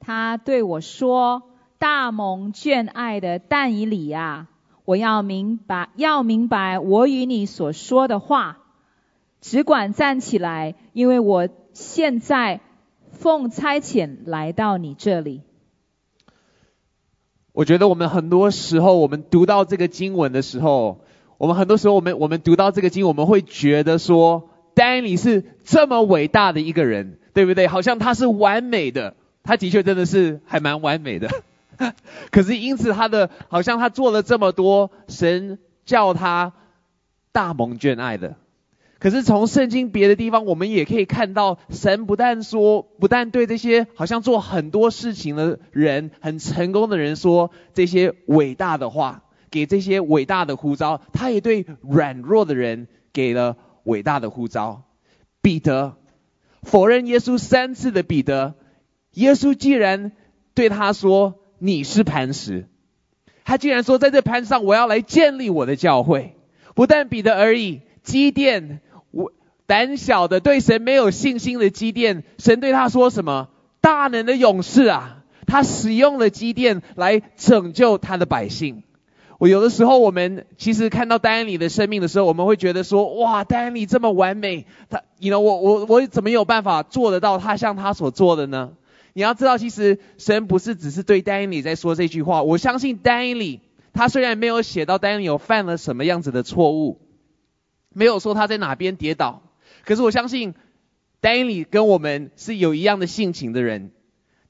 [0.00, 1.42] 他对我说
[1.78, 4.48] ：“大蒙眷爱的但以理啊，
[4.88, 8.60] 我要明白，要明白我与你所说的话，
[9.42, 12.60] 只管站起来，因为我现在
[13.12, 15.42] 奉差遣来到你这里。”
[17.52, 21.00] 我觉得我们很多时候，我们读到这个经文的时候，
[21.36, 27.66] 我们很多时候，我们我们读到这个经，我们会觉得说，丹尼是这么伟大的一个人，对不对？
[27.68, 31.28] 好像他是完美的，他的确真的是还蛮完美的。
[32.30, 36.52] 可是因此他的，好像他做了这么多，神叫他
[37.32, 38.36] 大蒙眷爱的。
[38.98, 54.82] 可是从圣经别的地方，我们也可以看到，神不但说，不但对这些好像做很多事情的人、很成功的人说这些伟大的话，给这些伟大的呼召，他也对软弱的人给了伟大的呼召。
[55.40, 55.94] 彼得
[56.64, 58.56] 否认耶稣三次的彼得，
[59.12, 60.10] 耶稣既然
[60.54, 62.66] 对他说你是磐石，
[63.44, 66.34] 他竟然说在这磐石上我要来建立我的教会。
[66.74, 68.80] 不但彼得而已，基甸。
[69.66, 73.48] 胆小的对神没有信心的基甸，神对他说什么？
[73.82, 75.24] 大能的勇士啊！
[75.46, 78.82] 他使用了基甸来拯救他的百姓。
[79.38, 85.38] 我有的时候，我们其实看到丹尼的生命的时候，我们会觉得说：哇，丹尼这么完美，他，你呢？
[85.38, 88.70] 我我我怎么有办法做得到他像他所做的呢？
[89.14, 92.42] 你要知道，其实神不是只是对丹尼在说这句话。
[92.42, 93.60] 我相信丹尼，
[93.92, 97.00] 他虽然没有写到丹尼有犯了什么样子的错误，
[97.92, 99.42] 没有说他在哪边跌倒。
[99.84, 100.54] 可是我相信
[101.20, 103.90] ，Danny 跟我们是有一样的性情的人，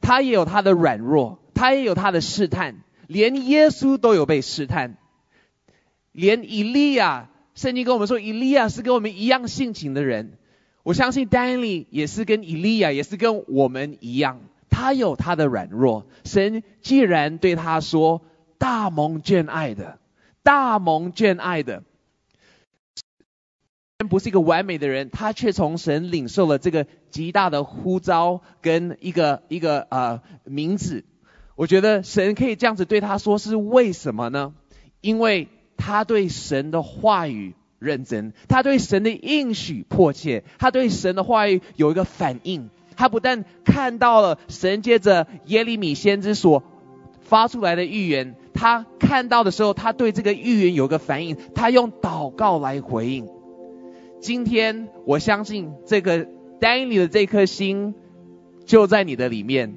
[0.00, 4.96] 他也有他的软弱，他也有他的试探，连耶稣都有被试探，
[6.12, 10.38] 连以利亚，圣经跟我们说，以利亚是跟我们一样性情的人。
[10.88, 16.06] 我相信 Danny 也是跟以利亚，也是跟我们一样，他有他的软弱。
[16.24, 18.22] 神既然对他说，
[18.56, 19.98] 大蒙眷爱的，
[20.42, 21.82] 大蒙眷爱的。
[24.08, 31.04] 不是一个完美的人，他却从神领受了这个极大的呼召跟一个一个呃名字。
[31.54, 34.54] 我觉得神可以这样子对他说，是为什么呢？
[35.02, 42.70] 因为他对神的话语认真，他对神的应许迫切，他对神的话语有一个反应。
[42.96, 46.64] 他不但看到了神借着耶利米先知所
[47.20, 53.28] 发出来的预言，他看到的时候，他对这个预言有个反应，他用祷告来回应。
[54.20, 56.26] 今天我相信这个
[56.60, 57.94] Dani 的这颗心
[58.64, 59.74] 就在你的里面。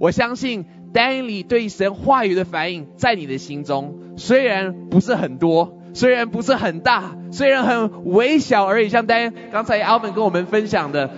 [0.00, 8.88] 我相信 Dani 对神话语的反应在你的心中，虽然不是很多，虽然不是很大，虽然很微小而已。
[8.88, 11.10] 像 Dan 刚才 Alvin 跟我们分享的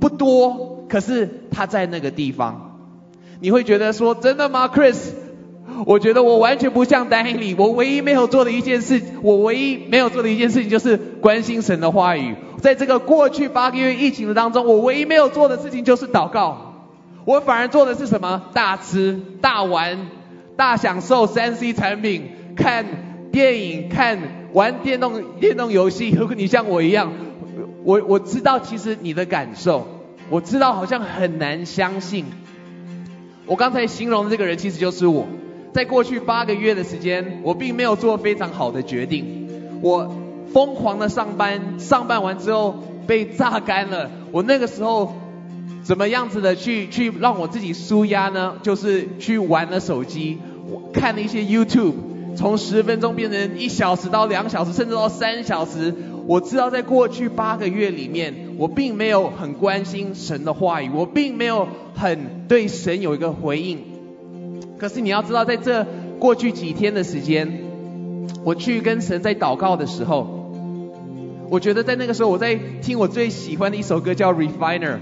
[0.00, 2.78] 不多，可是他在那个地方，
[3.40, 5.12] 你会觉得说真的吗，Chris？
[5.86, 12.34] 我觉得我完全不像丹尼，我唯一没有做的一件事，我唯一没有做的一件事情就是关心神的话语。
[12.60, 16.74] 在这个过去八个月疫情的当中，我唯一没有做的事情就是祷告。
[17.24, 18.42] 我反而做的是什么？
[18.52, 20.08] 大吃大玩，
[20.56, 22.84] 大享受三 C 产品，看
[23.32, 24.18] 电影，看
[24.52, 26.10] 玩电动电动游戏。
[26.10, 27.12] 如果你像我一样，
[27.84, 29.86] 我我知道其实你的感受，
[30.28, 32.24] 我知道好像很难相信。
[33.46, 35.26] 我刚才形容的这个人其实就是我。
[35.72, 39.48] 在过去八个月的时间，我并没有做非常好的决定。
[39.80, 40.16] 我
[40.52, 44.10] 疯狂的上班，上班完之后被榨干了。
[44.32, 45.14] 我那个时候
[45.84, 48.56] 怎么样子的去去让我自己舒压呢？
[48.62, 50.38] 就是去玩了手机，
[50.92, 51.94] 看了一些 YouTube，
[52.36, 55.94] 从十分钟变成一小时到两小时，甚至到三小时。
[56.26, 63.78] 我知道在过去八个月里面，我并没有很关心神的话语，我并没有很对神有一个回应。
[64.78, 65.86] 可是你要知道，在这
[66.18, 67.64] 过去几天的时间，
[68.44, 70.52] 我去跟神在祷告的时候，
[71.50, 74.94] 我觉得在那个时候我在听我最喜欢的一首歌叫《Refiner》。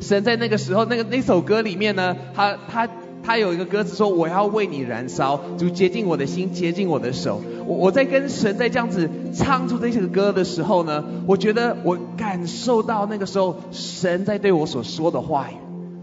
[0.00, 2.88] 神在那个时候，那个那首歌里面呢，他他
[3.22, 15.54] 他有一个歌词说：“我要为你燃烧，就接近我的心，接近我的手。”我我在跟神在这样子唱出这首歌的时候呢，我觉得我感受到那个时候神在对我所说的话语。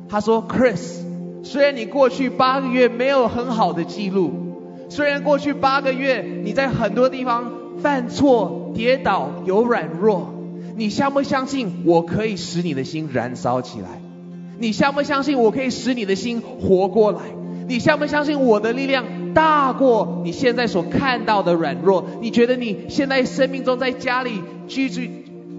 [0.10, 1.06] 他说：“Chris。”
[1.44, 4.32] 虽然你过去八个月没有很好的记录，
[4.90, 10.34] 虽然过去八个月你在很多地方犯错、跌倒、有软弱，
[10.76, 14.02] 你相不相信我可以使你的心燃烧起来？
[14.60, 17.20] 你相不相信我可以使你的心活过来？
[17.68, 22.06] 你相不相信我的力量大过你现在所看到的软弱？
[22.22, 25.02] 你觉得你现在生命中在家里居住？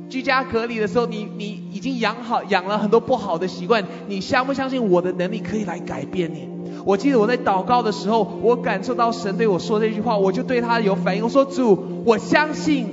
[0.08, 6.48] 居家隔离的时候，你你已经养好养了很多不好的习惯，你相不相信我的能力可以来改变你？
[6.86, 12.86] 我记得我在祷告的时候，我感受到神对我说这句话，我就对他有反应，我说主，我相信，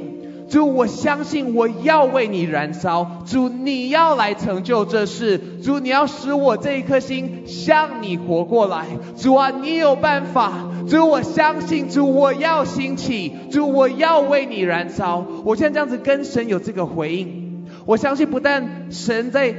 [0.48, 8.86] 主，我相信我要为你燃烧，主，你要来成就这事，主，你要使我这一颗心向你活过来，
[9.18, 10.72] 主啊，你有办法。
[10.88, 15.26] 主，我相信主，我要兴起，主，我要为你燃烧。
[15.44, 19.56] 我现在这样子跟神有这个回应，我相信不但神在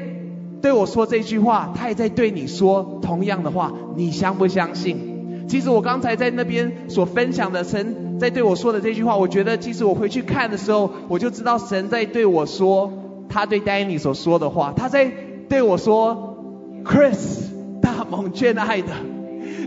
[0.63, 3.73] 对我说这句话，他也在对你说同样的话。
[3.97, 5.16] 你相不相信？
[5.49, 12.93] 其实我刚才在那边所分享的神在对我说的这句话，我觉得其实我回去看的时候，我就知道神在对我说
[13.29, 15.11] 他对 Danny 所说的话，他在
[15.49, 16.37] 对我说
[16.85, 17.45] ，Chris，
[17.81, 18.89] 大蒙眷爱的。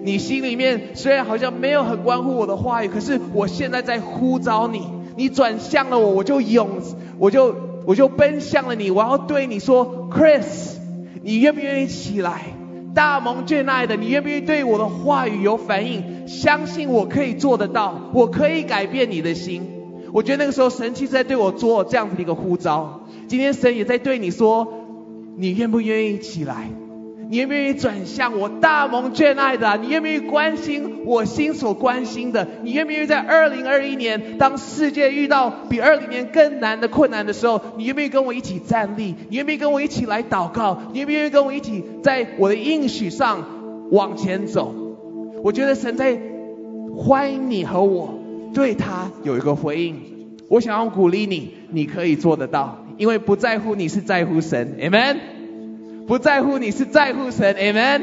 [0.02, 4.82] 你心里面虽然好像没有很关乎我的话语，可是我现在在呼召你，
[5.16, 6.68] 你转向了我，我就涌，
[7.18, 10.76] 我就我就奔向了你，我要对你说，Chris，
[11.22, 12.42] 你愿不愿意起来？
[13.00, 16.28] 大蒙眷爱的，你愿不愿意对我的话语有反应？
[16.28, 19.66] 相信我可以做得到，我可以改变你的心。
[20.12, 24.68] 我觉得那个时候神其实在对我做这样子的一个呼召，今天神也在对你说，
[25.38, 26.70] 你愿不愿意起来？
[27.32, 29.78] 你愿不愿意转向我大蒙眷爱的？
[29.78, 32.48] 你愿不愿意关心我心所关心的？
[32.64, 39.14] 你愿不愿意在二零二一年，当世界遇到比二零年更难的困难的时候，你愿不愿意跟我一起站立？
[39.30, 40.82] 你愿不愿意跟我一起来祷告？
[40.92, 43.46] 你愿不愿意跟我一起在我的应许上
[43.92, 44.74] 往前走？
[45.44, 46.20] 我觉得神在
[46.98, 48.16] 欢迎你和我
[48.56, 50.02] 对他有一个回应。
[50.48, 55.18] 我想要鼓励你，你可以做得到，因为不在乎你是在乎神，Amen。
[56.10, 58.02] 不在乎你是在乎神，Amen。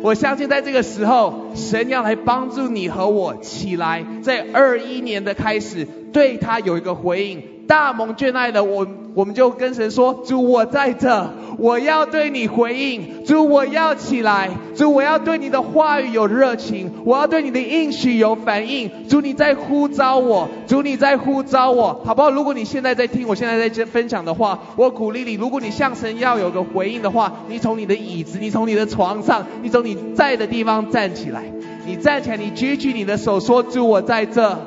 [0.00, 7.42] 我相信在这个时候，神要来帮助你和我起来，在二一年的开始，对他有一个回应。
[7.66, 11.32] 大蒙眷爱的我，我们就跟神说：主，我在这。
[11.58, 22.30] 我要对你回应，主，我要起来，主，我要对你的话语有热情，我要对你的应许有反应，主，你在呼召我，主，你在呼召我，好不好？
[22.30, 31.45] 如果你现在在听，我现在在这分享的话，我鼓励你，如果你向神要有个回应的话，你从你的椅子，你从你的床上，你从你在的地方站起来，
[31.86, 34.58] 你站起来，你举起你的手，说，主，我在这，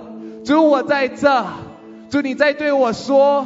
[0.45, 1.45] 主，我在这，
[2.09, 3.45] 主，你在对我说，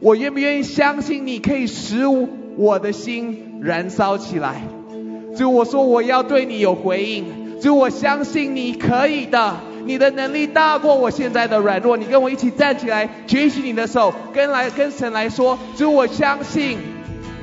[0.00, 2.78] 我愿不愿意相信你可以使我。
[2.78, 4.62] 的心燃烧起来，
[5.36, 16.78] 主，我说我要对你有回应，主，我相信你可以的，你的能力大过我现在的软弱，你跟我一起站起来，举起你的手，跟来跟神来说，主，我相信，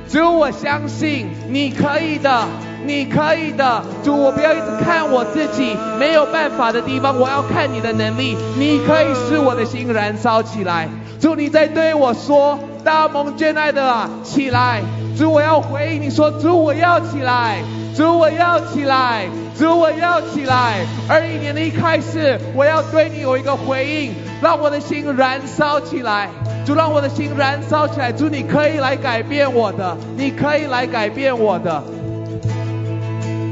[0.08, 2.46] 主，我相信你可以的，
[2.86, 10.88] 你可以的，主，我不要一直看我自己没有办法的地方，我要看你的能力，你可以使我的心燃烧起来，
[11.20, 14.80] 主，你在对我说，大蒙眷爱的啊，起来。
[15.16, 17.60] 主，我要回应你说，主，我要起来，
[17.96, 19.26] 主，我要起来，
[19.58, 20.86] 主，我要起来。
[21.08, 26.30] 二一年的一开始，我要对你有一个回应，让我的心燃烧起来。
[26.64, 28.12] 主，让我的心燃烧起来。
[28.12, 31.82] 主，你可以来改变我的，你可以来改变我的。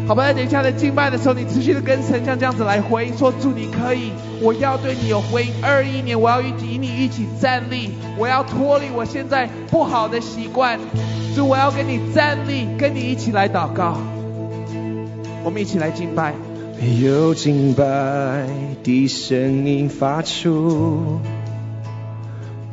[0.07, 5.53] 好吧，等一下在敬拜的时候，你持续的跟神像这样子来回应，说主你可以，我要对你有回应。
[5.61, 10.79] 二一年，我要与你一起站立，我要脱离我现在不好的习惯。
[11.35, 13.97] 主，我要跟你站立，跟你一起来祷告。
[15.43, 16.35] 我们一起来敬拜。
[17.01, 18.47] 有敬拜
[18.85, 21.19] 的声音发出，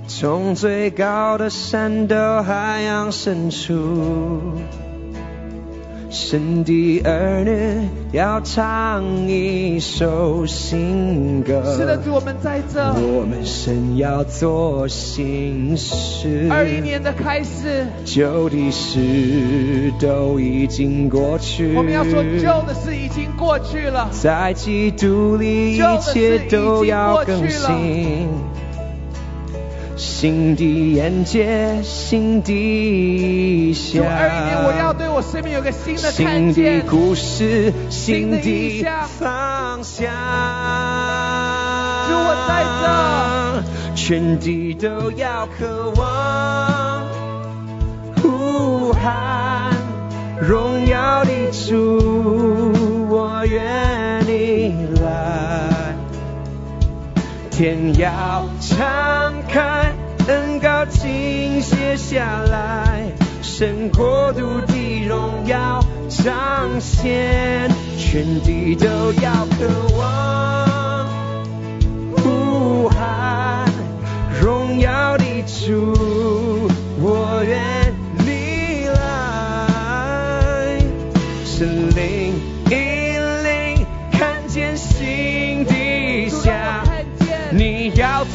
[0.08, 3.74] 从最高的山到海洋深处。
[6.14, 11.64] 神的儿女要唱一首新歌。
[11.76, 12.80] 是的，主，我们在这。
[12.94, 16.48] 我们神要做新事。
[16.52, 17.88] 二一年的开始。
[18.06, 21.74] 旧的事都已经过去。
[21.76, 24.08] 我们要说旧的事已经过去了。
[24.12, 28.30] 在基督里一切都要更新。
[29.96, 34.04] 新的眼界，新的想。
[34.04, 36.54] 二一年，我要对我生命有个新的看见。
[36.54, 38.84] 新的故事，新的
[39.20, 40.06] 方向。
[42.10, 47.06] 就我在这，全地都要渴望
[48.22, 49.74] 呼喊
[50.42, 52.74] 荣耀的主，
[53.10, 53.64] 我愿
[57.54, 59.94] 天要敞开。
[60.28, 63.12] 恩高倾泻下来，
[63.44, 68.88] 神国度的荣耀彰显，全地都
[69.22, 71.08] 要渴望
[72.16, 73.66] 呼喊
[74.42, 75.94] 荣耀的主，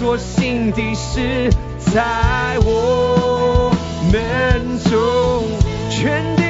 [0.08, 1.50] 要做新的事，
[1.92, 3.70] 在我
[4.10, 5.44] 们中，
[5.90, 6.42] 全地，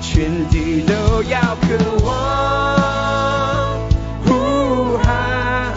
[0.00, 3.78] 全地都要渴望
[4.24, 5.74] 呼喊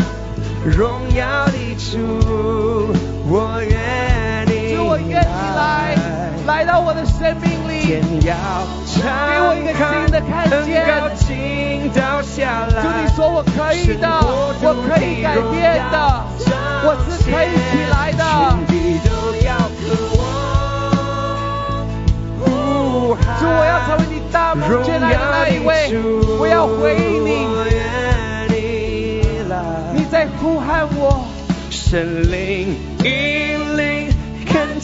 [0.63, 1.40] 荣耀。
[8.25, 8.33] 要
[8.85, 9.01] 给
[9.41, 9.81] 我一个新
[10.11, 12.77] 的看见很高倾倒下来。
[12.81, 14.07] 主，你说我可以的，
[14.61, 15.95] 我可以改变的，
[16.83, 18.21] 我是可以起来的。
[23.39, 25.69] 主，我要成为你大蒙眷爱的那一位，
[26.39, 27.29] 我要回应你，
[28.49, 28.55] 你
[29.49, 29.53] 来。
[29.93, 31.25] 你在呼喊我。
[31.71, 34.10] 神灵引领，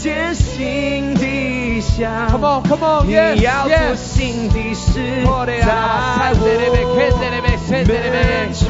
[0.08, 2.30] 看见新的想。
[2.30, 5.46] Come on, come on, yes, 你要做.新的事，在我
[6.16, 7.76] 看得嘞呗们
[8.54, 8.64] 中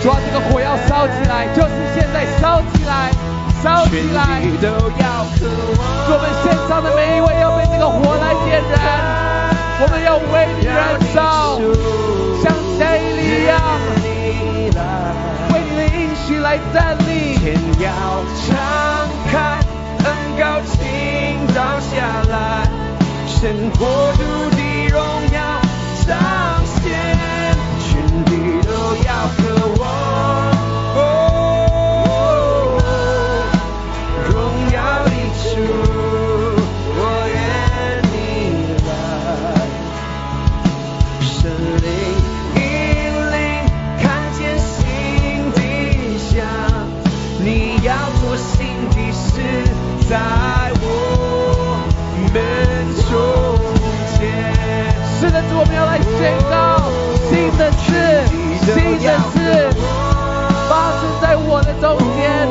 [0.00, 3.10] 主啊，这个火要烧起来，就是现在烧起来，
[3.60, 4.40] 烧全起来。
[4.40, 5.82] 地都要渴望。
[6.06, 8.78] 我们线上的每一位要被这个火来点燃，
[9.80, 11.58] 我们要为你燃烧，
[12.40, 13.58] 像谁一样。
[15.50, 17.34] 为你的应许来站立。
[17.36, 17.86] 天要
[18.42, 18.56] 敞
[19.30, 19.55] 开，恩
[20.38, 22.68] 高倾倒下来，
[23.26, 25.00] 神国度的荣
[25.32, 25.38] 耀
[26.06, 26.16] 彰
[26.64, 26.84] 显，
[27.80, 28.30] 全地
[28.66, 28.70] 都
[29.04, 29.40] 要渴
[29.80, 30.55] 望。
[55.58, 56.84] 我们要来宣告
[57.30, 57.88] 新的事，
[58.60, 59.34] 新的事
[60.68, 62.46] 发生在我的中间，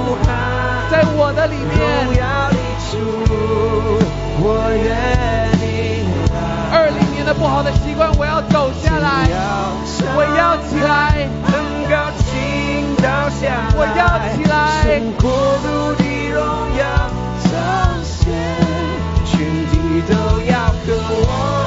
[0.89, 1.69] 在我的里荣面。
[6.71, 9.29] 二零年的不好的习惯，我要走下来，
[10.15, 11.29] 我要起来。
[11.45, 11.53] 很
[11.87, 15.29] 高兴倒下来，我要起来神国
[15.61, 16.03] 度的
[16.33, 16.41] 荣
[16.75, 16.81] 耀
[17.43, 17.53] 彰
[18.03, 18.33] 显，
[19.25, 19.37] 全
[19.69, 20.13] 地都
[20.49, 20.87] 要渴
[21.27, 21.64] 望。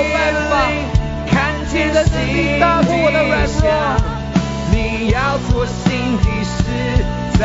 [0.00, 0.56] 有办法。
[1.26, 3.70] 看见的能力大过我的软弱
[4.72, 6.58] 你要做新的事，
[7.38, 7.44] 在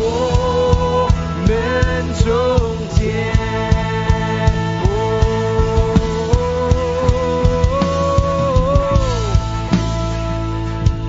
[0.00, 1.08] 我
[1.46, 1.52] 们
[2.24, 2.24] 中
[2.96, 3.04] 间。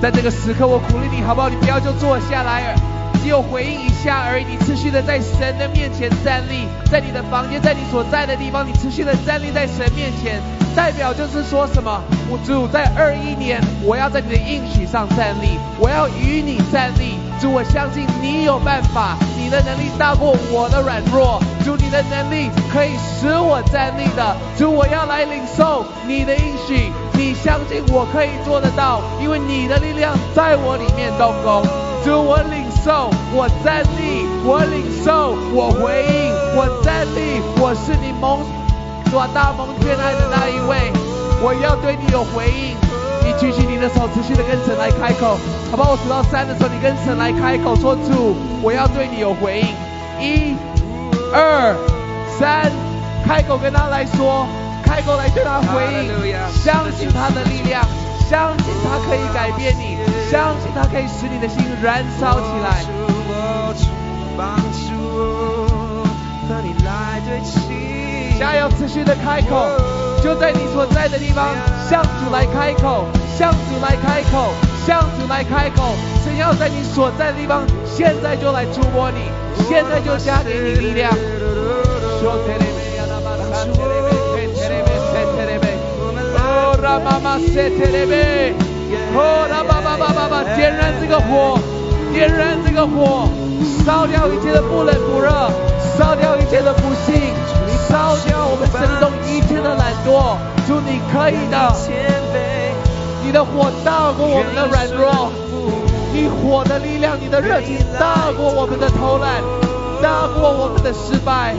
[0.02, 1.49] 在这个时刻，我鼓励你，好不好？
[1.49, 2.76] 你不要就坐下来，
[3.23, 4.45] 只有回应一下而已。
[4.45, 10.39] 你持续的在神的面前站立，在你的房间，在你所在的地方，你持续的站立在神面前，
[10.76, 12.02] 代表就是说什么？
[12.30, 17.15] 我主在二一年，我要在你的应许上站立，我要与你站立。
[17.39, 21.41] 主，我相信你有办法，你的能力大过我的软弱。
[21.64, 24.35] 主，你的能力可以使我站立的。
[24.57, 31.64] 主，我要来领受你的应许，你相信我可以做得到，因为你的力量在我里面动工。
[32.03, 38.39] 主，我领受，我站立，我领受，我回应，我站立，我是你蒙
[39.11, 40.91] 所大蒙眷爱的那一位，
[41.41, 42.76] 我要对你有回应。
[43.26, 45.38] 你举起你的手，持续的跟神来开口，
[45.72, 45.91] 好不好？
[45.91, 49.68] 我数到三的时候，你跟神来开口说：主，我要对你有回应。
[50.22, 50.56] 一、
[51.34, 51.76] 二、
[52.38, 52.72] 三，
[53.26, 54.45] 开口跟他来说，
[54.84, 56.11] 开口来对他回应，
[56.53, 57.82] 相信他的力量，
[58.30, 59.98] 相信他可以改变你，
[60.30, 62.86] 相信他可以使你的心燃烧起来。
[64.38, 66.06] 帮助我
[66.48, 68.14] 和你来对齐。
[68.40, 69.68] 加油，持续的开口，
[70.24, 71.48] 就在你所在的地方，
[71.90, 73.06] 向主来开口，
[73.38, 74.53] 向主来开口，
[74.86, 75.95] 向主来开口。
[76.24, 79.30] 神要在你所在的地方，现在就来触摸你，
[79.70, 81.12] 现在就加给你力量。
[86.38, 87.38] 哦，让妈妈
[89.16, 91.57] 哦，让爸爸爸爸爸点燃这个火，
[92.14, 93.30] 点燃这个火，
[93.86, 95.30] 烧掉一切的不冷不热，
[95.98, 97.34] 烧掉一切的不幸，
[97.95, 99.39] 烧掉我们生命中一
[100.67, 101.72] 主你可以的，
[103.23, 105.31] 你的火大过我们的软弱，
[106.11, 109.41] 你火的力量，你的热情大过我们的偷懒，
[110.01, 111.55] 大过我们的失败。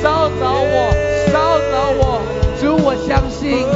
[0.00, 0.94] 烧着我，
[1.32, 2.22] 烧着我，
[2.60, 3.66] 主我相信。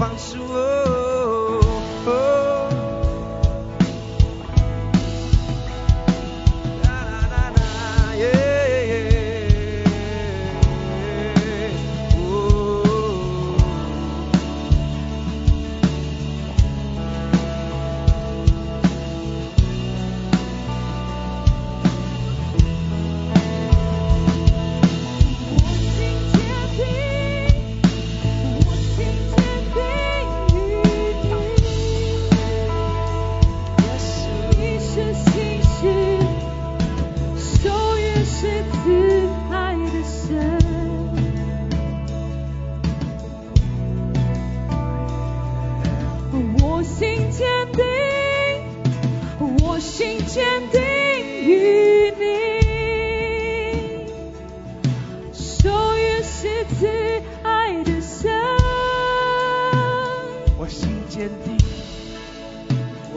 [0.00, 0.37] 帮助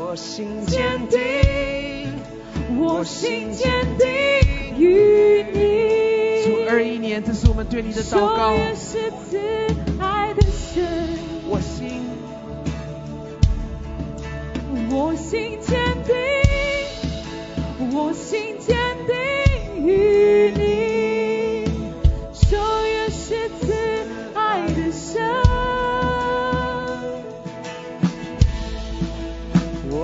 [0.04, 1.20] 我心坚定，
[2.80, 3.70] 我心坚
[4.00, 4.08] 定
[4.76, 6.44] 与你。
[6.44, 8.58] 主二一年，这是我们对你的祷告守。
[8.58, 9.38] 约是慈
[10.00, 10.84] 爱的神。
[11.48, 12.02] 我心，
[14.90, 16.16] 我心坚定，
[17.94, 18.76] 我心坚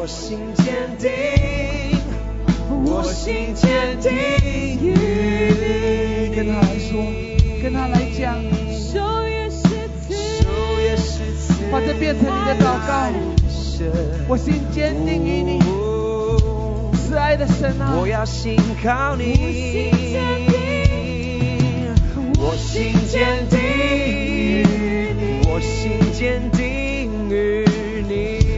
[0.07, 0.65] 我心坚
[0.97, 1.09] 定，
[2.85, 4.09] 我心坚定
[4.81, 6.33] 于你。
[6.33, 7.03] 跟他来说，
[7.61, 9.67] 跟他来讲，守约是
[9.99, 10.47] 慈守
[10.79, 13.11] 约是慈把这变成你的祷告。
[14.29, 15.59] 我心坚定于你，
[16.95, 17.97] 慈爱的神啊！
[17.99, 19.91] 我要信靠你，
[22.37, 24.63] 我心坚定，
[25.49, 27.65] 我心坚定于
[28.07, 28.56] 你。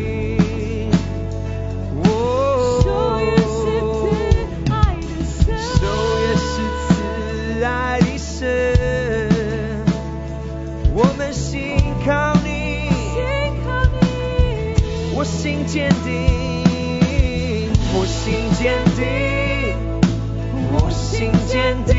[15.69, 19.05] 坚定，我心坚定，
[20.73, 21.93] 我心坚定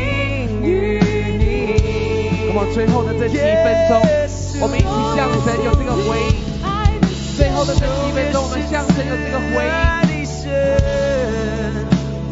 [0.61, 0.99] 于
[1.39, 2.49] 你。
[2.49, 4.03] 那么最后的这几分钟，
[4.61, 6.35] 我们一起向神有这个回应。
[7.37, 9.71] 最后的这几分钟，我们向神有这个回应。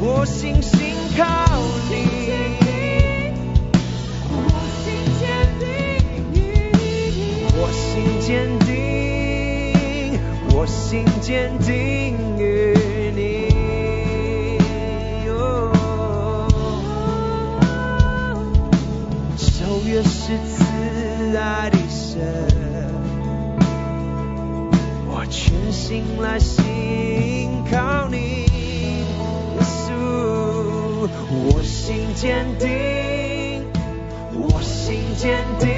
[0.01, 1.23] 我心信靠
[1.89, 1.95] 你。
[4.35, 4.43] 我
[4.83, 4.87] 心
[5.21, 5.23] 坚
[5.61, 5.63] 定。
[7.55, 8.58] 我心坚
[10.69, 12.75] 心坚定于
[13.15, 13.49] 你。
[15.31, 15.73] 哦
[19.37, 22.21] 守约是慈爱的神，
[25.07, 29.05] 我全心来信靠你，耶
[29.63, 29.91] 稣，
[31.31, 33.65] 我心坚定，
[34.35, 35.69] 我心坚定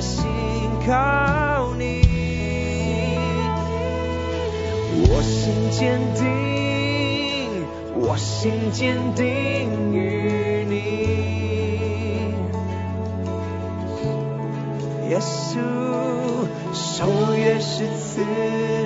[0.00, 0.24] 心
[0.86, 2.02] 靠你，
[5.08, 7.66] 我心坚定，
[7.96, 10.74] 我心坚定于你。
[15.10, 15.58] 耶稣，
[16.72, 17.06] 守
[17.36, 18.22] 约是慈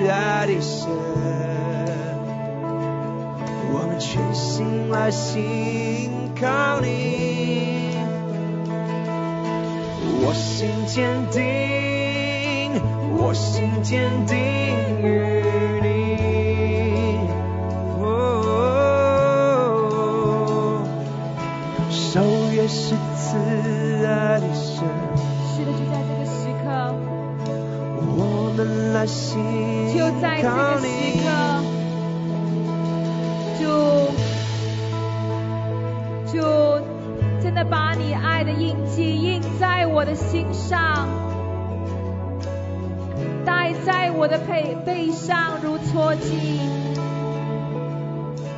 [0.09, 0.89] 爱的神，
[3.71, 6.08] 我们全心来信
[10.29, 11.41] 我心坚定，
[13.17, 14.37] 我心坚定
[15.01, 15.33] 与
[15.81, 17.17] 你。
[17.99, 18.05] 哦，
[21.89, 22.21] 守
[22.53, 24.85] 约是慈爱的神。
[25.49, 26.93] 是的，就在这个时刻，
[28.15, 29.41] 我们来信
[29.97, 30.85] 就在这靠个时，
[31.23, 31.27] 刻，
[37.69, 41.07] 把你爱的印记印在我的心上，
[43.45, 46.59] 戴在我的背背上如戳记，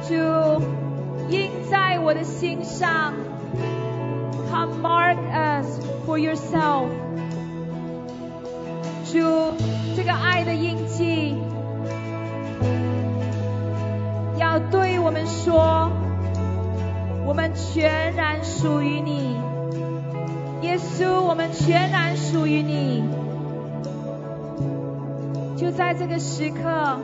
[0.07, 0.61] 就
[1.29, 3.13] 印在我的心上。
[4.49, 6.87] Come mark us for yourself。
[9.11, 9.53] 主，
[9.95, 11.10] 这个爱的印记
[17.73, 19.37] 全然属于你，
[20.61, 23.01] 耶稣，我们全然属于你。
[25.55, 26.99] 就在这个时刻，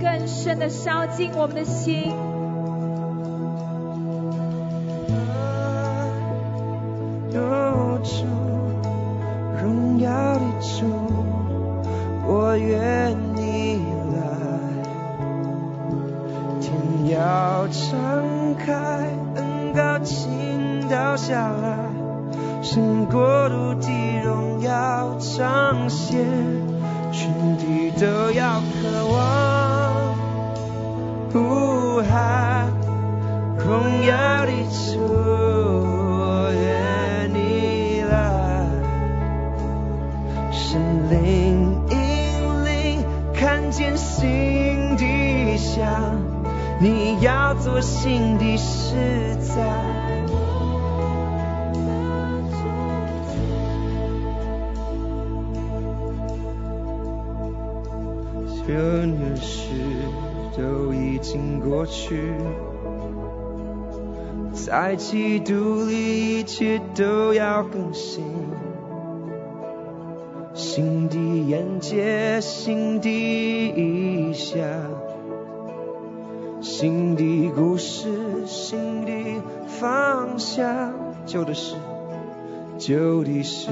[0.00, 2.14] 更深的烧尽我们的心。
[65.10, 68.24] 基督里，一切都要更新。
[70.54, 71.16] 新的
[71.48, 74.62] 眼界，新的意象，
[76.60, 80.94] 新的故事，新的方向。
[81.26, 81.74] 旧的事，
[82.78, 83.68] 旧的事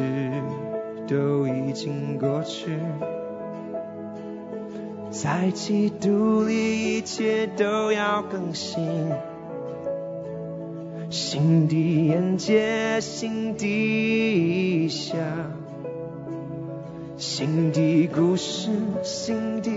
[1.07, 2.81] 都已经过去。
[5.13, 8.83] 在基督里，一切都要更新。
[11.11, 11.75] 新的
[12.09, 15.19] 眼界，新的意象，
[17.17, 18.69] 新的故事，
[19.03, 19.71] 新的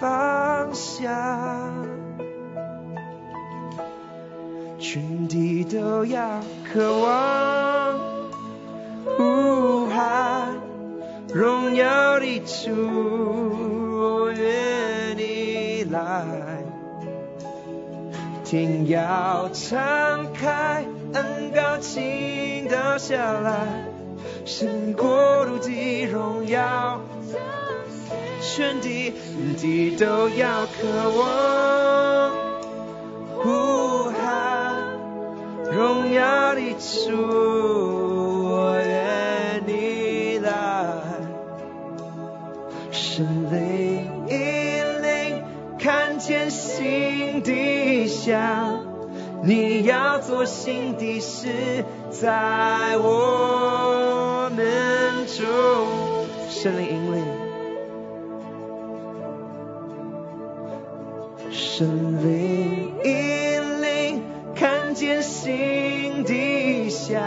[0.00, 1.86] 方向，
[4.80, 6.40] 全地都要
[6.72, 8.00] 渴望
[9.16, 10.56] 呼喊
[11.32, 13.57] 荣耀的主，
[18.50, 23.84] 天要敞开，恩高倾倒下来，
[24.46, 26.98] 神国度的荣耀，
[28.40, 29.12] 全地
[29.58, 32.32] 地都要渴望
[33.36, 34.16] 呼喊
[35.70, 37.12] 荣耀的主，
[38.48, 40.50] 我愿你来，
[42.90, 45.42] 神灵引领，
[45.78, 47.52] 看见新的
[48.28, 48.84] 想，
[49.42, 51.48] 你要做新的事，
[52.10, 55.46] 在我们中，
[56.50, 57.24] 神灵引领，
[61.50, 61.88] 神
[62.22, 64.22] 灵引领，
[64.54, 67.22] 看见新的想，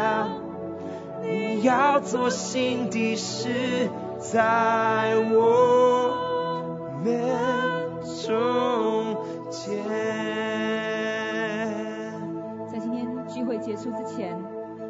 [1.24, 6.14] 你要做新的事，在我
[7.04, 7.10] 们
[8.24, 9.18] 中
[9.50, 10.51] 间。
[13.52, 14.42] 会结束之前，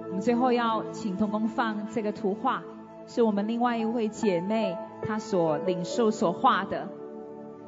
[0.06, 2.62] 我们最后要请童工放这个图画，
[3.08, 6.88] 是我们另外一位姐妹她所领受所画的，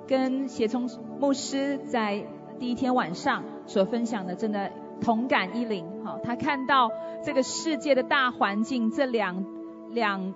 [0.07, 0.87] 跟协聪
[1.19, 2.27] 牧师在
[2.59, 4.69] 第一天晚上所分享的，真的
[5.01, 5.83] 同感一灵。
[6.05, 6.91] 哈，他看到
[7.23, 9.43] 这个世界的大环境，这两
[9.89, 10.35] 两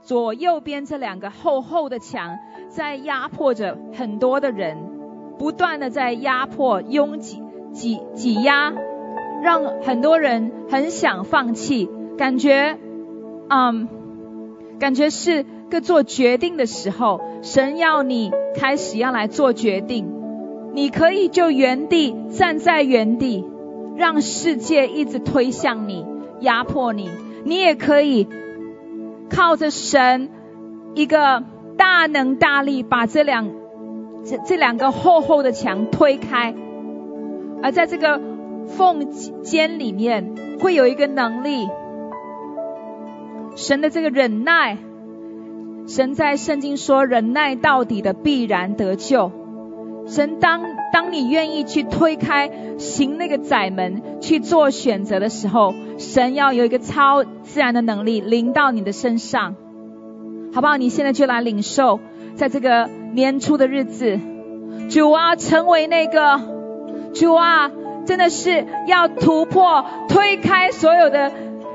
[0.00, 2.38] 左右边这两个厚厚的墙，
[2.70, 4.78] 在压迫着很多的人，
[5.38, 7.42] 不断的在压迫、拥挤、
[7.74, 8.72] 挤挤压，
[9.42, 11.88] 让很多人很想放弃，
[12.18, 12.78] 感觉，
[13.48, 13.88] 嗯，
[14.78, 20.10] 感觉是个做决定的时候，神要你开始要来做决定，
[20.74, 23.44] 你可以就原地站在原地，
[23.96, 26.04] 让世界一直推向你，
[26.40, 27.08] 压迫你，
[27.44, 28.28] 你也可以
[29.30, 30.28] 靠着神
[30.94, 31.44] 一个
[31.76, 33.48] 大能大力，把这两
[34.24, 36.54] 这这两个厚厚的墙推开，
[37.62, 38.20] 而在这个
[38.68, 39.10] 缝
[39.42, 41.68] 间里面会有一个能力，
[43.56, 44.78] 神的这个忍耐，
[45.86, 49.32] 神在圣经说忍耐到底的必然得救。
[50.06, 50.62] 神当
[50.92, 59.54] 当你愿意去推开行那个窄门去做选择的时候，神要有一个超自然的能力临到你的身上，
[60.52, 60.76] 好不好？
[60.76, 62.00] 你现在就来领受，
[62.34, 64.18] 在这个年初的日子，
[64.88, 66.40] 主啊，成为那个
[67.14, 67.70] 主啊，
[68.10, 71.30] 真的是要突破、推开所有的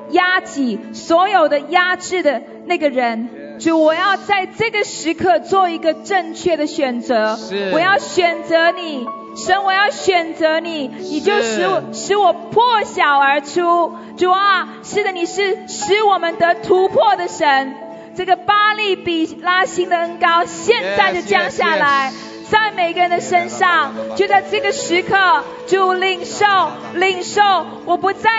[0.10, 3.58] 压挤、所有的压制的那个人。
[3.58, 7.40] 主，我要在这个时刻做一个正确的选择。
[7.72, 9.08] 我要选择你，
[9.38, 13.94] 神，我要选择你，你就使我使我破晓而出。
[14.18, 17.74] 主啊，是的，你是使我们得突破的神。
[18.14, 22.12] 这个巴利比拉辛的恩高，现在就降下来。
[22.50, 25.16] 在每个人的身上，就在这个时刻，
[25.68, 26.46] 主领受，
[26.94, 27.42] 领受，
[27.86, 28.30] 我不再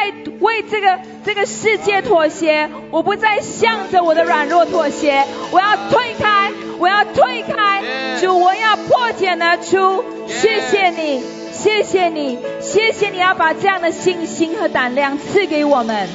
[0.40, 7.82] 为这个这个世界妥协，我不再向着我的软弱妥协，我要退开，我要退开，
[8.20, 11.22] 主，我要破茧而出，谢谢你，
[11.52, 16.08] 谢谢你，谢谢你要把这样的信心和胆量赐给我们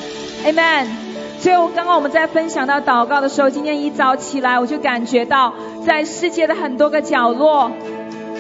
[0.46, 1.11] ，Amen。
[1.42, 7.72] 所以，我刚刚我们在分享到祷告的时候，今天一早起来，我就感觉到，在世界的很多个角落，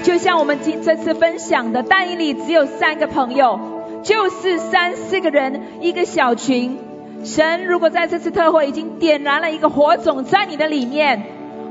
[0.03, 3.60] 就像我们今这次分享的，但以里只有三个朋友，
[4.03, 6.78] 就是三四个人一个小群。
[7.23, 11.23] 神如果在这次特会已经点燃了一个火种在你的里面，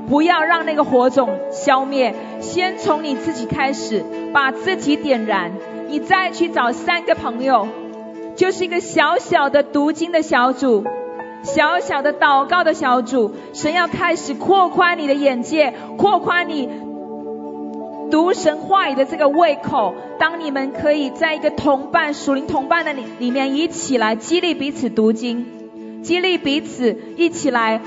[0.09, 5.53] 不要让那个火种消灭，先从你自己开始，把自己点燃，
[5.87, 7.69] 你再去找三个朋友，
[8.35, 10.85] 就是一个小小的读经的小组。
[11.43, 16.69] 小小的祷告的小组，神要开始扩宽你的眼界，扩宽你
[18.11, 19.95] 读神话语的这个胃口。
[20.19, 27.81] 当你们可以在一个同伴、属灵同伴的里里面一起来激励彼此读经，激励彼此一起来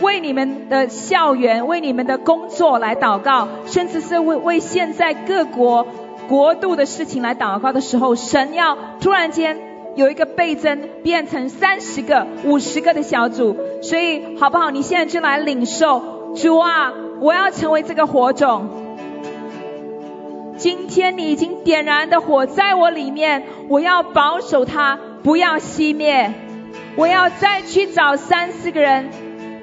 [0.00, 5.86] 为你们的校园、为你们的工作来祷告，甚至是为为现在各国
[6.28, 9.67] 国度的事情来祷告的时候，神要突然间。
[9.98, 14.70] 有一个倍增，变成三十个、五十个的小组，所以好不好？
[14.70, 18.68] 你现在就来领受，主啊，我要成为这个火种。
[20.56, 26.32] 今天你已经点燃的火在我里面，我要保守它，不要熄灭。
[26.94, 29.10] 我要再去找三四个人，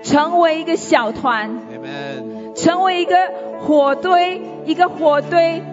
[0.04, 1.62] 成为一个小团，
[2.58, 3.16] 成为一个
[3.62, 5.64] 火堆，一个火堆。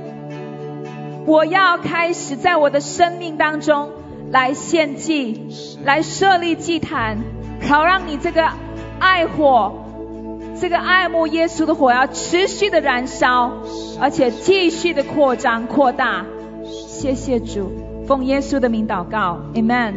[1.26, 3.90] 我要开始在我的生命当中。
[4.32, 5.40] 来献祭，
[5.84, 7.18] 来设立祭坛，
[7.68, 8.48] 好让你这个
[8.98, 9.72] 爱火，
[10.58, 13.52] 这个爱慕耶稣的火要持续的燃烧，
[14.00, 16.24] 而且继续的扩张扩大。
[16.64, 17.70] 谢谢主，
[18.06, 19.92] 奉耶稣的名祷告，Amen。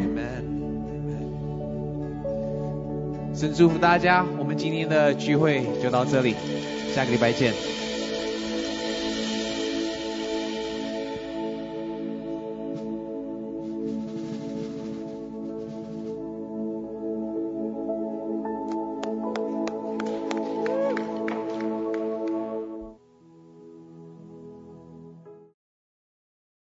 [3.34, 6.36] 神祝福大家，我们今天的聚会就到这里，
[6.94, 7.54] 下个礼拜见。